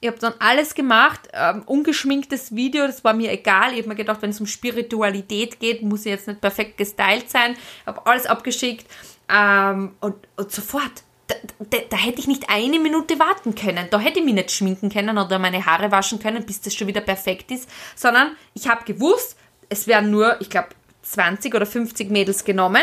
[0.00, 3.72] ich habe dann alles gemacht, ähm, ungeschminktes Video, das war mir egal.
[3.72, 7.28] Ich habe mir gedacht, wenn es um Spiritualität geht, muss ich jetzt nicht perfekt gestylt
[7.28, 7.56] sein.
[7.84, 8.86] Habe alles abgeschickt
[9.28, 11.02] ähm, und, und sofort.
[11.28, 13.86] Da, da, da, hätte ich nicht eine Minute warten können.
[13.90, 16.88] Da hätte ich mich nicht schminken können oder meine Haare waschen können, bis das schon
[16.88, 17.68] wieder perfekt ist.
[17.94, 19.36] Sondern ich habe gewusst,
[19.68, 20.68] es werden nur, ich glaube,
[21.02, 22.82] 20 oder 50 Mädels genommen.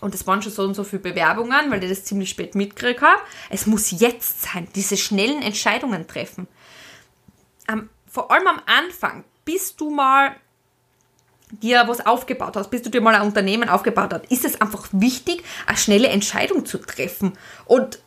[0.00, 3.02] Und es waren schon so und so viele Bewerbungen, weil ich das ziemlich spät mitgekriegt
[3.02, 3.20] habe.
[3.50, 6.48] Es muss jetzt sein, diese schnellen Entscheidungen treffen.
[7.70, 10.36] Um, vor allem am Anfang, bis du mal
[11.52, 14.88] dir was aufgebaut hast, bis du dir mal ein Unternehmen aufgebaut hast, ist es einfach
[14.92, 17.34] wichtig, eine schnelle Entscheidung zu treffen
[17.66, 17.98] und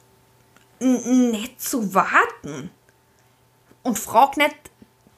[0.79, 2.71] nicht zu warten.
[3.83, 4.55] Und frag nicht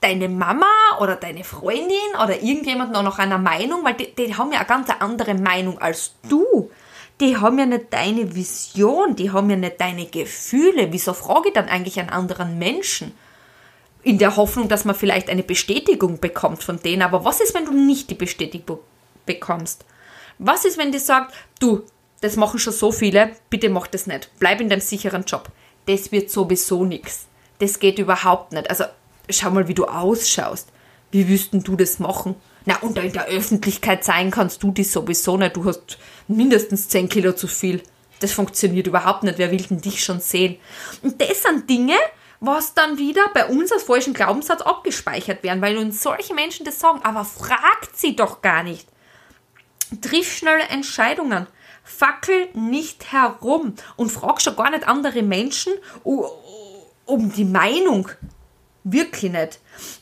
[0.02, 0.66] deine Mama
[1.00, 4.68] oder deine Freundin oder irgendjemand noch nach einer Meinung, weil die, die haben ja eine
[4.68, 6.70] ganz andere Meinung als du.
[7.20, 10.92] Die haben ja nicht deine Vision, die haben ja nicht deine Gefühle.
[10.92, 13.18] Wieso frage ich dann eigentlich einen anderen Menschen?
[14.08, 17.02] In der Hoffnung, dass man vielleicht eine Bestätigung bekommt von denen.
[17.02, 18.80] Aber was ist, wenn du nicht die Bestätigung
[19.26, 19.84] bekommst?
[20.40, 21.84] Was ist, wenn die sagt, du,
[22.22, 24.30] das machen schon so viele, bitte mach das nicht.
[24.40, 25.50] Bleib in deinem sicheren Job.
[25.88, 27.26] Das wird sowieso nichts.
[27.60, 28.70] Das geht überhaupt nicht.
[28.70, 28.86] Also
[29.30, 30.70] schau mal, wie du ausschaust.
[31.12, 32.36] Wie wüssten du das machen?
[32.64, 35.58] Na, und in der Öffentlichkeit sein kannst du das sowieso nicht.
[35.58, 35.98] Du hast
[36.30, 37.84] mindestens 10 Kilo zu viel.
[38.22, 39.38] Das funktioniert überhaupt nicht.
[39.38, 40.60] Wer will denn dich schon sehen?
[41.02, 41.98] Und das sind Dinge,
[42.40, 46.80] was dann wieder bei uns als falschen Glaubenssatz abgespeichert werden, weil uns solche Menschen das
[46.80, 47.02] sagen.
[47.04, 48.88] Aber fragt sie doch gar nicht.
[50.02, 51.48] Triff schnelle Entscheidungen.
[51.84, 55.74] Fackel nicht herum und frag schon gar nicht andere Menschen
[56.04, 58.10] um die Meinung.
[58.84, 59.60] Wirklich nicht.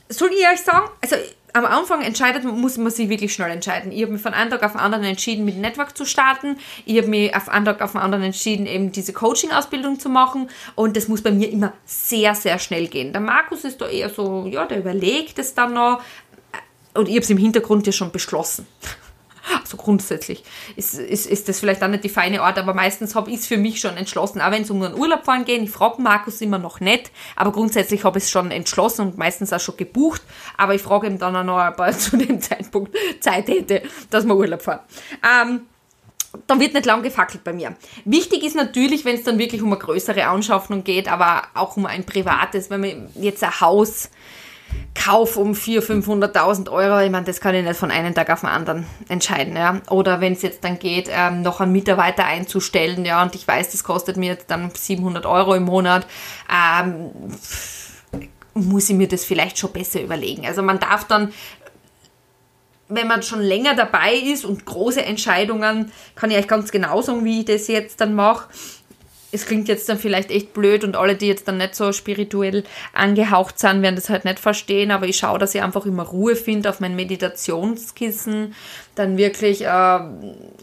[0.09, 0.89] Soll ich euch sagen?
[1.01, 1.15] Also
[1.55, 3.91] am Anfang entscheidet, muss man sich wirklich schnell entscheiden.
[3.93, 6.57] Ich habe mich von einem Tag auf den anderen entschieden, mit Network zu starten.
[6.85, 10.49] Ich habe mich auf einen Tag auf den anderen entschieden, eben diese Coaching-Ausbildung zu machen.
[10.75, 13.13] Und das muss bei mir immer sehr, sehr schnell gehen.
[13.13, 16.01] Der Markus ist da eher so, ja, der überlegt es dann noch.
[16.93, 18.67] Und ich habe es im Hintergrund ja schon beschlossen.
[19.63, 20.43] So grundsätzlich
[20.75, 23.47] ist, ist, ist das vielleicht auch nicht die feine Art, aber meistens habe ich es
[23.47, 24.41] für mich schon entschlossen.
[24.41, 27.51] Auch wenn es um einen Urlaub fahren geht, ich frage Markus immer noch nicht, aber
[27.51, 30.21] grundsätzlich habe ich es schon entschlossen und meistens auch schon gebucht.
[30.57, 34.25] Aber ich frage ihm dann auch noch, ob er zu dem Zeitpunkt Zeit hätte, dass
[34.25, 34.81] wir Urlaub fahren.
[35.23, 35.61] Ähm,
[36.47, 37.75] dann wird nicht lang gefackelt bei mir.
[38.03, 41.85] Wichtig ist natürlich, wenn es dann wirklich um eine größere Anschaffung geht, aber auch um
[41.85, 44.09] ein privates, wenn man jetzt ein Haus
[44.93, 48.41] Kauf um 400.000, 500.000 Euro, ich meine, das kann ich nicht von einem Tag auf
[48.41, 49.81] den anderen entscheiden, ja.
[49.89, 53.71] Oder wenn es jetzt dann geht, ähm, noch einen Mitarbeiter einzustellen, ja, und ich weiß,
[53.71, 56.07] das kostet mir jetzt dann 700 Euro im Monat,
[56.49, 57.11] ähm,
[58.53, 60.45] muss ich mir das vielleicht schon besser überlegen.
[60.45, 61.33] Also man darf dann
[62.87, 67.25] wenn man schon länger dabei ist und große Entscheidungen, kann ich euch ganz genau sagen,
[67.25, 68.47] wie ich das jetzt dann mache
[69.35, 72.63] es klingt jetzt dann vielleicht echt blöd und alle, die jetzt dann nicht so spirituell
[72.93, 76.35] angehaucht sind, werden das halt nicht verstehen, aber ich schaue, dass ich einfach immer Ruhe
[76.35, 78.55] finde auf mein Meditationskissen,
[78.95, 79.99] dann wirklich äh,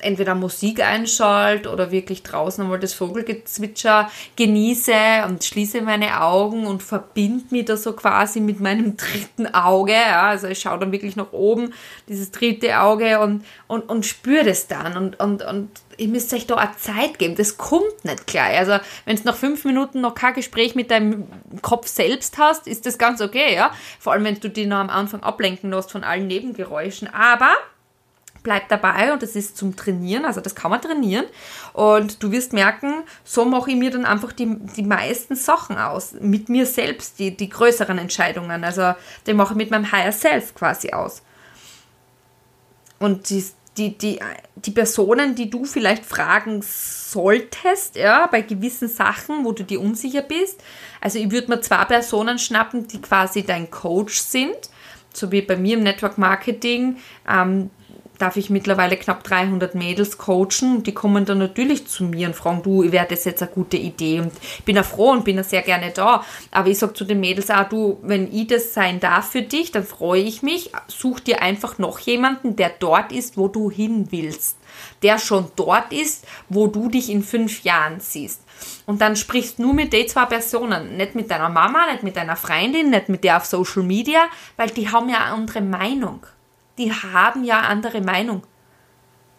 [0.00, 4.92] entweder Musik einschalte oder wirklich draußen einmal das Vogelgezwitscher genieße
[5.28, 9.92] und schließe meine Augen und verbinde mich da so quasi mit meinem dritten Auge.
[9.92, 11.74] Ja, also ich schaue dann wirklich nach oben,
[12.08, 15.68] dieses dritte Auge und, und, und spüre das dann und, und, und
[16.02, 17.36] ihr müsst euch da auch Zeit geben.
[17.36, 18.58] Das kommt nicht gleich.
[18.58, 21.28] Also, wenn du nach fünf Minuten noch kein Gespräch mit deinem
[21.62, 23.70] Kopf selbst hast, ist das ganz okay, ja.
[23.98, 27.08] Vor allem, wenn du dich noch am Anfang ablenken lässt von allen Nebengeräuschen.
[27.12, 27.54] Aber
[28.42, 31.26] bleib dabei und das ist zum Trainieren, also das kann man trainieren.
[31.72, 36.14] Und du wirst merken, so mache ich mir dann einfach die, die meisten Sachen aus.
[36.20, 38.64] Mit mir selbst, die, die größeren Entscheidungen.
[38.64, 38.94] Also,
[39.26, 41.22] die mache ich mit meinem Higher Self quasi aus.
[42.98, 43.44] Und die,
[43.78, 44.20] die, die,
[44.56, 50.22] die Personen, die du vielleicht fragen solltest, ja, bei gewissen Sachen, wo du dir unsicher
[50.22, 50.60] bist.
[51.00, 54.70] Also ich würde mir zwei Personen schnappen, die quasi dein Coach sind,
[55.14, 56.98] so wie bei mir im Network Marketing.
[57.28, 57.70] Ähm,
[58.22, 60.84] darf ich mittlerweile knapp 300 Mädels coachen.
[60.84, 64.20] Die kommen dann natürlich zu mir und fragen, du, wäre das jetzt eine gute Idee?
[64.20, 66.24] Und ich bin ja froh und bin ja sehr gerne da.
[66.52, 69.72] Aber ich sage zu den Mädels auch, du, wenn ich das sein darf für dich,
[69.72, 70.70] dann freue ich mich.
[70.86, 74.56] Such dir einfach noch jemanden, der dort ist, wo du hin willst.
[75.02, 78.40] Der schon dort ist, wo du dich in fünf Jahren siehst.
[78.86, 82.36] Und dann sprichst nur mit den zwei Personen, nicht mit deiner Mama, nicht mit deiner
[82.36, 86.24] Freundin, nicht mit der auf Social Media, weil die haben ja eine andere Meinung.
[86.78, 88.42] Die haben ja andere Meinung.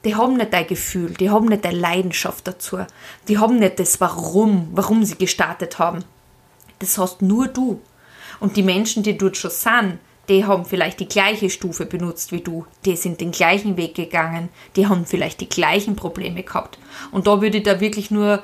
[0.05, 2.79] Die haben nicht dein Gefühl, die haben nicht deine Leidenschaft dazu.
[3.27, 6.03] Die haben nicht das Warum, warum sie gestartet haben.
[6.79, 7.81] Das hast nur du.
[8.39, 12.41] Und die Menschen, die dort schon sind, die haben vielleicht die gleiche Stufe benutzt wie
[12.41, 16.77] du, die sind den gleichen Weg gegangen, die haben vielleicht die gleichen Probleme gehabt.
[17.11, 18.41] Und da würde ich da wirklich nur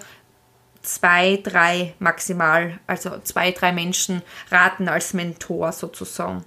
[0.82, 4.22] zwei, drei maximal, also zwei, drei Menschen
[4.52, 6.44] raten als Mentor sozusagen.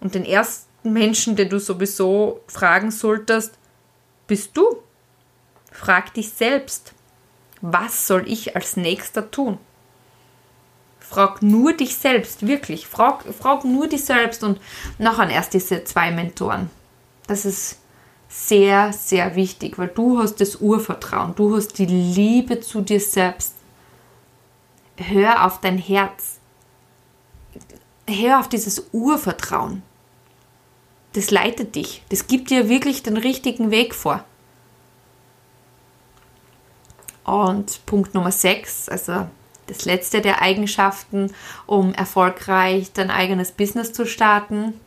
[0.00, 3.58] Und den ersten Menschen, den du sowieso fragen solltest,
[4.26, 4.82] bist du.
[5.70, 6.92] Frag dich selbst,
[7.60, 9.58] was soll ich als nächster tun?
[11.00, 12.86] Frag nur dich selbst, wirklich.
[12.86, 14.60] Frag, frag nur dich selbst und
[14.98, 16.70] nachher erst diese zwei Mentoren.
[17.26, 17.78] Das ist
[18.28, 23.54] sehr, sehr wichtig, weil du hast das Urvertrauen, du hast die Liebe zu dir selbst.
[24.96, 26.38] Hör auf dein Herz.
[28.06, 29.82] Hör auf dieses Urvertrauen.
[31.18, 32.04] Das leitet dich.
[32.10, 34.24] Das gibt dir wirklich den richtigen Weg vor.
[37.24, 39.26] Und Punkt Nummer 6, also
[39.66, 41.34] das letzte der Eigenschaften,
[41.66, 44.78] um erfolgreich dein eigenes Business zu starten.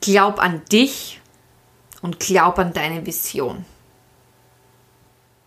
[0.00, 1.20] Glaub an dich
[2.02, 3.64] und glaub an deine Vision.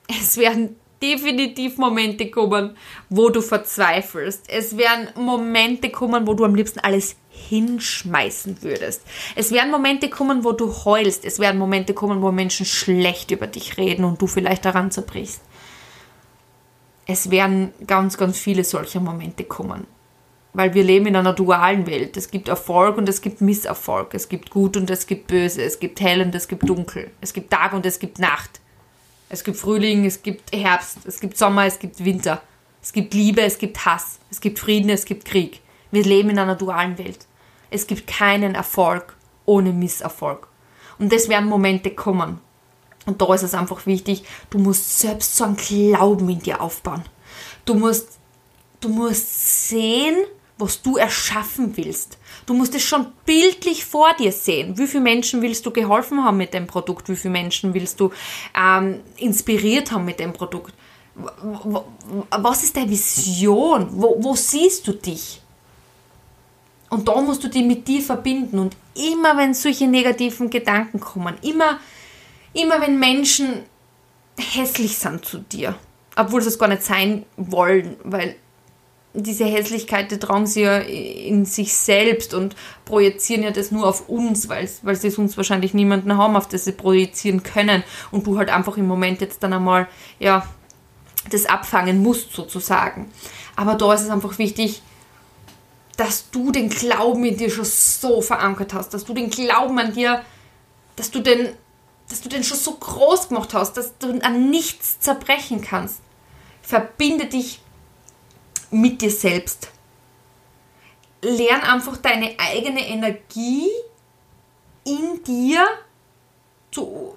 [0.08, 2.78] Es werden definitiv Momente kommen,
[3.10, 4.50] wo du verzweifelst.
[4.50, 9.02] Es werden Momente kommen, wo du am liebsten alles hinschmeißen würdest.
[9.36, 11.26] Es werden Momente kommen, wo du heulst.
[11.26, 15.42] Es werden Momente kommen, wo Menschen schlecht über dich reden und du vielleicht daran zerbrichst.
[17.08, 19.88] Es werden ganz, ganz viele solcher Momente kommen
[20.54, 22.18] weil wir leben in einer dualen Welt.
[22.18, 24.14] Es gibt Erfolg und es gibt Misserfolg.
[24.14, 25.62] Es gibt Gut und es gibt Böse.
[25.64, 27.12] Es gibt Hell und es gibt Dunkel.
[27.22, 28.60] Es gibt Tag und es gibt Nacht.
[29.30, 32.42] Es gibt Frühling, es gibt Herbst, es gibt Sommer, es gibt Winter.
[32.82, 34.20] Es gibt Liebe, es gibt Hass.
[34.32, 35.62] Es gibt Frieden, es gibt Krieg.
[35.92, 37.28] Wir leben in einer dualen Welt.
[37.70, 40.48] Es gibt keinen Erfolg ohne Misserfolg.
[40.98, 42.40] Und das werden Momente kommen.
[43.06, 47.04] Und da ist es einfach wichtig, du musst selbst so einen Glauben in dir aufbauen.
[47.66, 48.20] Du musst,
[48.82, 50.16] du musst sehen,
[50.60, 52.18] was du erschaffen willst.
[52.46, 54.78] Du musst es schon bildlich vor dir sehen.
[54.78, 57.08] Wie viele Menschen willst du geholfen haben mit dem Produkt?
[57.10, 58.12] Wie viele Menschen willst du
[58.56, 60.74] ähm, inspiriert haben mit dem Produkt?
[61.16, 63.88] Was ist deine Vision?
[63.92, 65.42] Wo, wo siehst du dich?
[66.90, 68.60] Und da musst du dich mit dir verbinden.
[68.60, 71.80] Und immer wenn solche negativen Gedanken kommen, immer,
[72.54, 73.64] immer wenn Menschen
[74.38, 75.76] hässlich sind zu dir,
[76.16, 78.36] obwohl sie es gar nicht sein wollen, weil
[79.14, 84.08] diese Hässlichkeit, die tragen sie ja in sich selbst und projizieren ja das nur auf
[84.08, 88.38] uns, weil, weil sie sonst wahrscheinlich niemanden haben, auf das sie projizieren können und du
[88.38, 89.88] halt einfach im Moment jetzt dann einmal,
[90.20, 90.46] ja,
[91.32, 93.12] das abfangen musst sozusagen.
[93.56, 94.82] Aber da ist es einfach wichtig,
[96.00, 99.94] dass du den Glauben in dir schon so verankert hast, dass du den Glauben an
[99.94, 100.24] dir,
[100.96, 101.54] dass du den,
[102.08, 106.00] dass du den schon so groß gemacht hast, dass du an nichts zerbrechen kannst.
[106.62, 107.60] Verbinde dich
[108.72, 109.72] mit dir selbst.
[111.22, 113.68] Lern einfach deine eigene Energie
[114.86, 115.68] in dir
[116.72, 117.14] zu,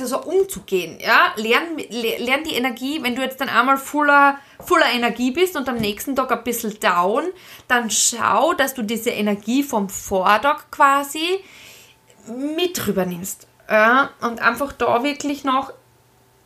[0.00, 1.32] also so umzugehen, ja.
[1.36, 5.76] Lern, lern die Energie, wenn du jetzt dann einmal voller, voller Energie bist und am
[5.76, 7.24] nächsten Tag ein bisschen down,
[7.68, 11.40] dann schau, dass du diese Energie vom Vortag quasi
[12.26, 13.46] mit rüber nimmst.
[13.70, 15.72] Ja, und einfach da wirklich noch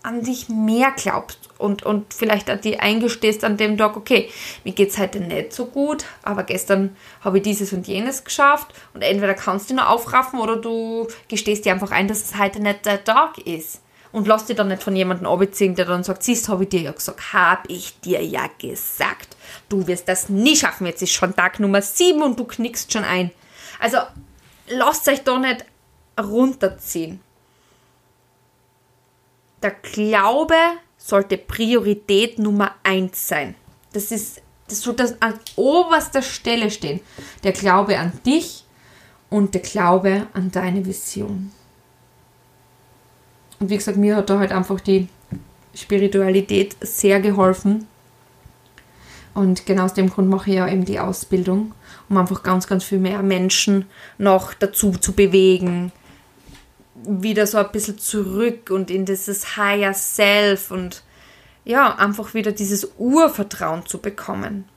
[0.06, 4.30] an dich mehr glaubst und, und vielleicht an die eingestehst an dem Tag, okay,
[4.62, 8.72] mir geht es heute nicht so gut, aber gestern habe ich dieses und jenes geschafft
[8.94, 12.60] und entweder kannst du noch aufraffen oder du gestehst dir einfach ein, dass es heute
[12.60, 13.82] nicht der Tag ist.
[14.12, 16.80] Und lass dich dann nicht von jemandem abziehen, der dann sagt, siehst, habe ich dir
[16.82, 19.36] ja gesagt, habe ich dir ja gesagt.
[19.68, 23.04] Du wirst das nie schaffen, jetzt ist schon Tag Nummer 7 und du knickst schon
[23.04, 23.32] ein.
[23.80, 23.98] Also
[24.68, 25.66] lasst euch da nicht
[26.18, 27.20] runterziehen
[29.66, 30.54] der Glaube
[30.96, 33.56] sollte Priorität Nummer eins sein.
[33.92, 37.00] Das ist, das sollte an oberster Stelle stehen.
[37.42, 38.64] Der Glaube an dich
[39.28, 41.50] und der Glaube an deine Vision.
[43.58, 45.08] Und wie gesagt, mir hat da halt einfach die
[45.74, 47.88] Spiritualität sehr geholfen.
[49.34, 51.74] Und genau aus dem Grund mache ich ja eben die Ausbildung,
[52.08, 53.86] um einfach ganz, ganz viel mehr Menschen
[54.16, 55.90] noch dazu zu bewegen,
[57.04, 61.02] wieder so ein bisschen zurück und in dieses Higher Self und
[61.64, 64.68] ja, einfach wieder dieses Urvertrauen zu bekommen.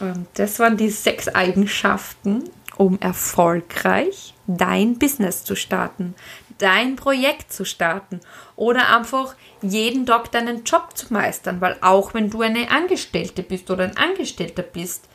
[0.00, 2.44] Und das waren die sechs Eigenschaften,
[2.76, 6.14] um erfolgreich dein Business zu starten,
[6.58, 8.20] dein Projekt zu starten
[8.56, 13.70] oder einfach jeden Tag deinen Job zu meistern, weil auch wenn du eine Angestellte bist
[13.70, 15.08] oder ein Angestellter bist,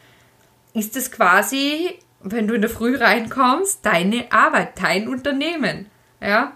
[0.74, 5.86] ist es quasi, wenn du in der Früh reinkommst, deine Arbeit, dein Unternehmen.
[6.20, 6.54] Ja?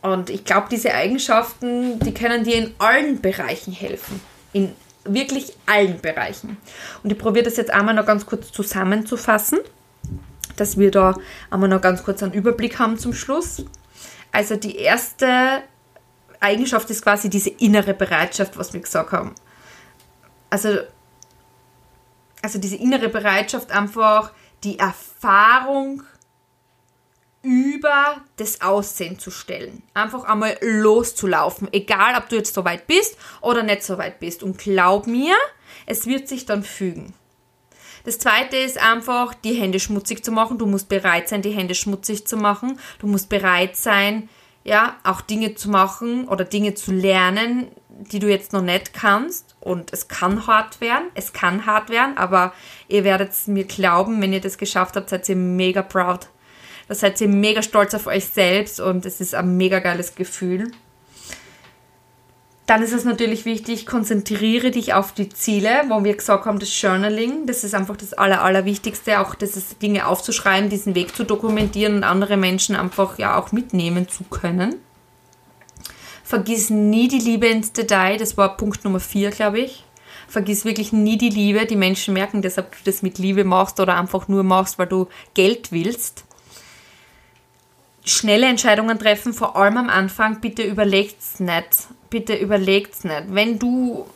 [0.00, 4.20] Und ich glaube, diese Eigenschaften, die können dir in allen Bereichen helfen.
[4.52, 4.72] In
[5.04, 6.56] wirklich allen Bereichen.
[7.02, 9.58] Und ich probiere das jetzt einmal noch ganz kurz zusammenzufassen,
[10.56, 11.14] dass wir da
[11.50, 13.64] einmal noch ganz kurz einen Überblick haben zum Schluss.
[14.32, 15.62] Also die erste
[16.40, 19.34] Eigenschaft ist quasi diese innere Bereitschaft, was wir gesagt haben.
[20.48, 20.78] Also
[22.44, 24.32] also diese innere Bereitschaft, einfach
[24.64, 26.02] die Erfahrung
[27.40, 29.82] über das Aussehen zu stellen.
[29.94, 34.42] Einfach einmal loszulaufen, egal ob du jetzt so weit bist oder nicht so weit bist.
[34.42, 35.34] Und glaub mir,
[35.86, 37.14] es wird sich dann fügen.
[38.04, 40.58] Das zweite ist einfach, die Hände schmutzig zu machen.
[40.58, 42.78] Du musst bereit sein, die Hände schmutzig zu machen.
[42.98, 44.28] Du musst bereit sein,
[44.64, 49.56] ja, auch Dinge zu machen oder Dinge zu lernen, die du jetzt noch nicht kannst.
[49.60, 52.52] Und es kann hart werden, es kann hart werden, aber
[52.88, 56.28] ihr werdet es mir glauben, wenn ihr das geschafft habt, seid ihr mega proud.
[56.88, 60.70] Da seid ihr mega stolz auf euch selbst und es ist ein mega geiles Gefühl.
[62.66, 66.80] Dann ist es natürlich wichtig, konzentriere dich auf die Ziele, wo wir gesagt haben, das
[66.80, 71.24] Journaling, das ist einfach das Aller, Allerwichtigste, auch das ist Dinge aufzuschreiben, diesen Weg zu
[71.24, 74.76] dokumentieren und andere Menschen einfach ja auch mitnehmen zu können.
[76.22, 79.84] Vergiss nie die Liebe ins Detail, das war Punkt Nummer 4, glaube ich.
[80.26, 81.66] Vergiss wirklich nie die Liebe.
[81.66, 84.86] Die Menschen merken deshalb, ob du das mit Liebe machst oder einfach nur machst, weil
[84.86, 86.24] du Geld willst.
[88.06, 90.40] Schnelle Entscheidungen treffen, vor allem am Anfang.
[90.40, 91.88] Bitte überlegt's nicht.
[92.14, 93.24] Bitte überlegt's nicht.
[93.30, 94.06] Wenn du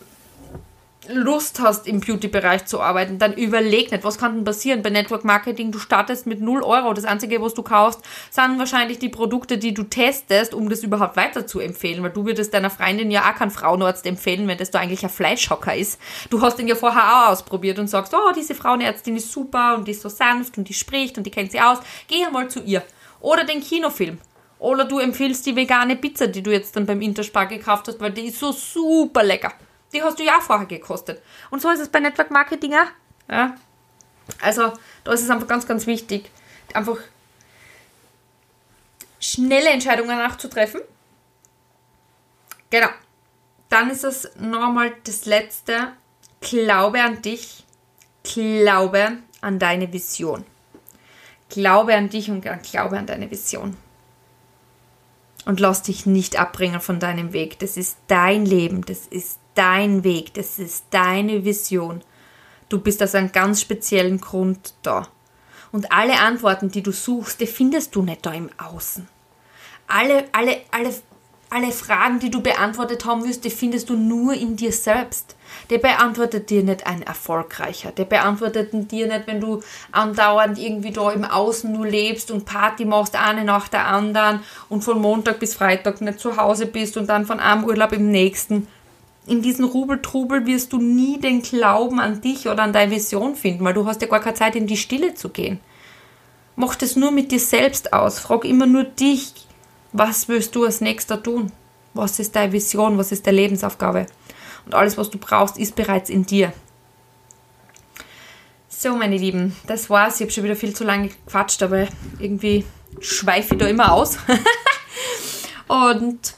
[1.08, 5.24] Lust hast, im Beauty-Bereich zu arbeiten, dann überleg nicht, was kann denn passieren bei Network
[5.24, 5.72] Marketing?
[5.72, 6.94] Du startest mit 0 Euro.
[6.94, 11.16] Das Einzige, was du kaufst, sind wahrscheinlich die Produkte, die du testest, um das überhaupt
[11.16, 12.04] weiter zu empfehlen.
[12.04, 15.10] Weil du würdest deiner Freundin ja auch keinen Frauenarzt empfehlen, wenn das da eigentlich ein
[15.10, 15.98] Fleischhocker ist.
[16.30, 19.88] Du hast den ja vorher auch ausprobiert und sagst, oh, diese Frauenärztin ist super und
[19.88, 21.78] die ist so sanft und die spricht und die kennt sie aus.
[22.06, 22.84] Geh einmal zu ihr.
[23.18, 24.18] Oder den Kinofilm.
[24.58, 28.12] Oder du empfiehlst die vegane Pizza, die du jetzt dann beim Interspar gekauft hast, weil
[28.12, 29.52] die ist so super lecker.
[29.92, 31.22] Die hast du ja auch vorher gekostet.
[31.50, 33.30] Und so ist es bei Network Marketing auch.
[33.30, 33.54] Ja.
[34.42, 34.72] Also,
[35.04, 36.30] da ist es einfach ganz, ganz wichtig,
[36.74, 36.98] einfach
[39.20, 40.80] schnelle Entscheidungen nachzutreffen.
[42.70, 42.88] Genau.
[43.68, 45.92] Dann ist es nochmal das Letzte.
[46.40, 47.64] Glaube an dich.
[48.22, 50.44] Glaube an deine Vision.
[51.48, 53.76] Glaube an dich und glaube an deine Vision
[55.48, 57.58] und lass dich nicht abbringen von deinem Weg.
[57.60, 62.02] Das ist dein Leben, das ist dein Weg, das ist deine Vision.
[62.68, 65.08] Du bist aus einem ganz speziellen Grund da.
[65.72, 69.08] Und alle Antworten, die du suchst, die findest du nicht da im Außen.
[69.86, 70.94] Alle, alle, alle
[71.50, 75.34] alle Fragen, die du beantwortet haben wirst, die findest du nur in dir selbst.
[75.70, 77.90] Der beantwortet dir nicht ein Erfolgreicher.
[77.90, 82.84] Der beantwortet dir nicht, wenn du andauernd irgendwie da im Außen nur lebst und Party
[82.84, 87.08] machst, eine nach der anderen und von Montag bis Freitag nicht zu Hause bist und
[87.08, 88.66] dann von einem Urlaub im nächsten.
[89.26, 93.64] In diesem Rubeltrubel wirst du nie den Glauben an dich oder an deine Vision finden,
[93.64, 95.60] weil du hast ja gar keine Zeit, in die Stille zu gehen.
[96.56, 98.18] Mach das nur mit dir selbst aus.
[98.18, 99.32] Frag immer nur dich,
[99.92, 101.52] was willst du als nächster tun?
[101.94, 102.98] Was ist deine Vision?
[102.98, 104.06] Was ist deine Lebensaufgabe?
[104.66, 106.52] Und alles, was du brauchst, ist bereits in dir.
[108.68, 110.16] So, meine Lieben, das war's.
[110.16, 112.64] Ich habe schon wieder viel zu lange gequatscht, aber irgendwie
[113.00, 114.18] schweife ich da immer aus.
[115.68, 116.34] Und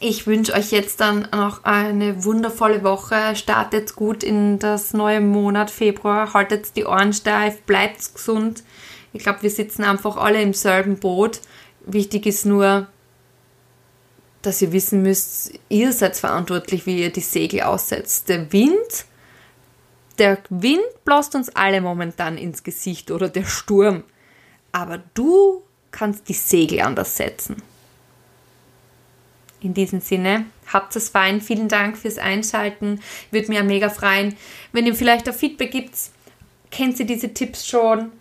[0.00, 3.34] ich wünsche euch jetzt dann noch eine wundervolle Woche.
[3.36, 6.34] Startet gut in das neue Monat Februar.
[6.34, 8.62] Haltet die Ohren steif, bleibt gesund.
[9.12, 11.40] Ich glaube, wir sitzen einfach alle im selben Boot.
[11.80, 12.88] Wichtig ist nur,
[14.42, 18.28] dass ihr wissen müsst, ihr seid verantwortlich, wie ihr die Segel aussetzt.
[18.28, 19.06] Der Wind,
[20.18, 24.04] der Wind bläst uns alle momentan ins Gesicht oder der Sturm.
[24.72, 27.62] Aber du kannst die Segel anders setzen.
[29.60, 31.40] In diesem Sinne, habt es fein.
[31.40, 33.00] Vielen Dank fürs Einschalten.
[33.30, 34.36] Würde mir mega freuen,
[34.72, 35.96] wenn ihr vielleicht ein Feedback gibt.
[36.70, 38.12] Kennt ihr diese Tipps schon?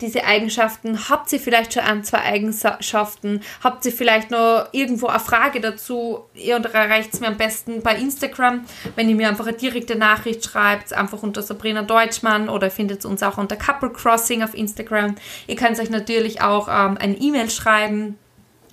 [0.00, 1.08] Diese Eigenschaften?
[1.08, 3.40] Habt ihr vielleicht schon ein, zwei Eigenschaften?
[3.62, 6.24] Habt ihr vielleicht noch irgendwo eine Frage dazu?
[6.34, 10.44] Ihr erreicht es mir am besten bei Instagram, wenn ihr mir einfach eine direkte Nachricht
[10.44, 15.16] schreibt, einfach unter Sabrina Deutschmann oder findet uns auch unter Couple Crossing auf Instagram.
[15.46, 18.18] Ihr könnt euch natürlich auch ähm, ein E-Mail schreiben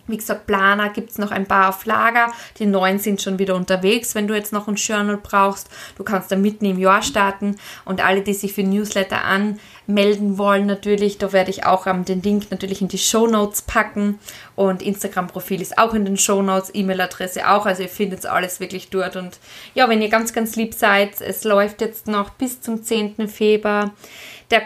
[0.07, 2.33] wie gesagt, Planer gibt es noch ein paar auf Lager.
[2.59, 5.69] Die neuen sind schon wieder unterwegs, wenn du jetzt noch ein Journal brauchst.
[5.97, 7.55] Du kannst da mitten im Jahr starten.
[7.85, 12.21] Und alle, die sich für Newsletter anmelden wollen, natürlich, da werde ich auch ähm, den
[12.21, 14.19] Link natürlich in die Show Notes packen.
[14.55, 17.65] Und Instagram-Profil ist auch in den Show Notes, E-Mail-Adresse auch.
[17.65, 19.15] Also ihr findet alles wirklich dort.
[19.15, 19.39] Und
[19.73, 23.29] ja, wenn ihr ganz, ganz lieb seid, es läuft jetzt noch bis zum 10.
[23.29, 23.93] Februar.
[24.51, 24.63] Der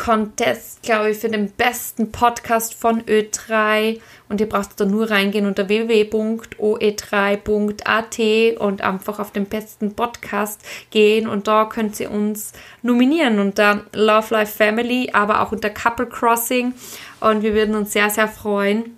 [0.00, 4.00] Contest, glaube ich, für den besten Podcast von Ö3.
[4.30, 11.28] Und ihr braucht da nur reingehen unter www.oe3.at und einfach auf den besten Podcast gehen.
[11.28, 16.72] Und da könnt ihr uns nominieren unter Love Life Family, aber auch unter Couple Crossing.
[17.20, 18.96] Und wir würden uns sehr, sehr freuen,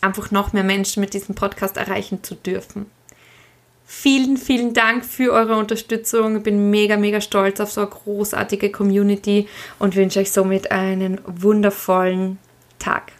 [0.00, 2.86] einfach noch mehr Menschen mit diesem Podcast erreichen zu dürfen.
[3.94, 6.38] Vielen, vielen Dank für eure Unterstützung.
[6.38, 9.46] Ich bin mega, mega stolz auf so eine großartige Community
[9.78, 12.38] und wünsche euch somit einen wundervollen
[12.80, 13.12] Tag.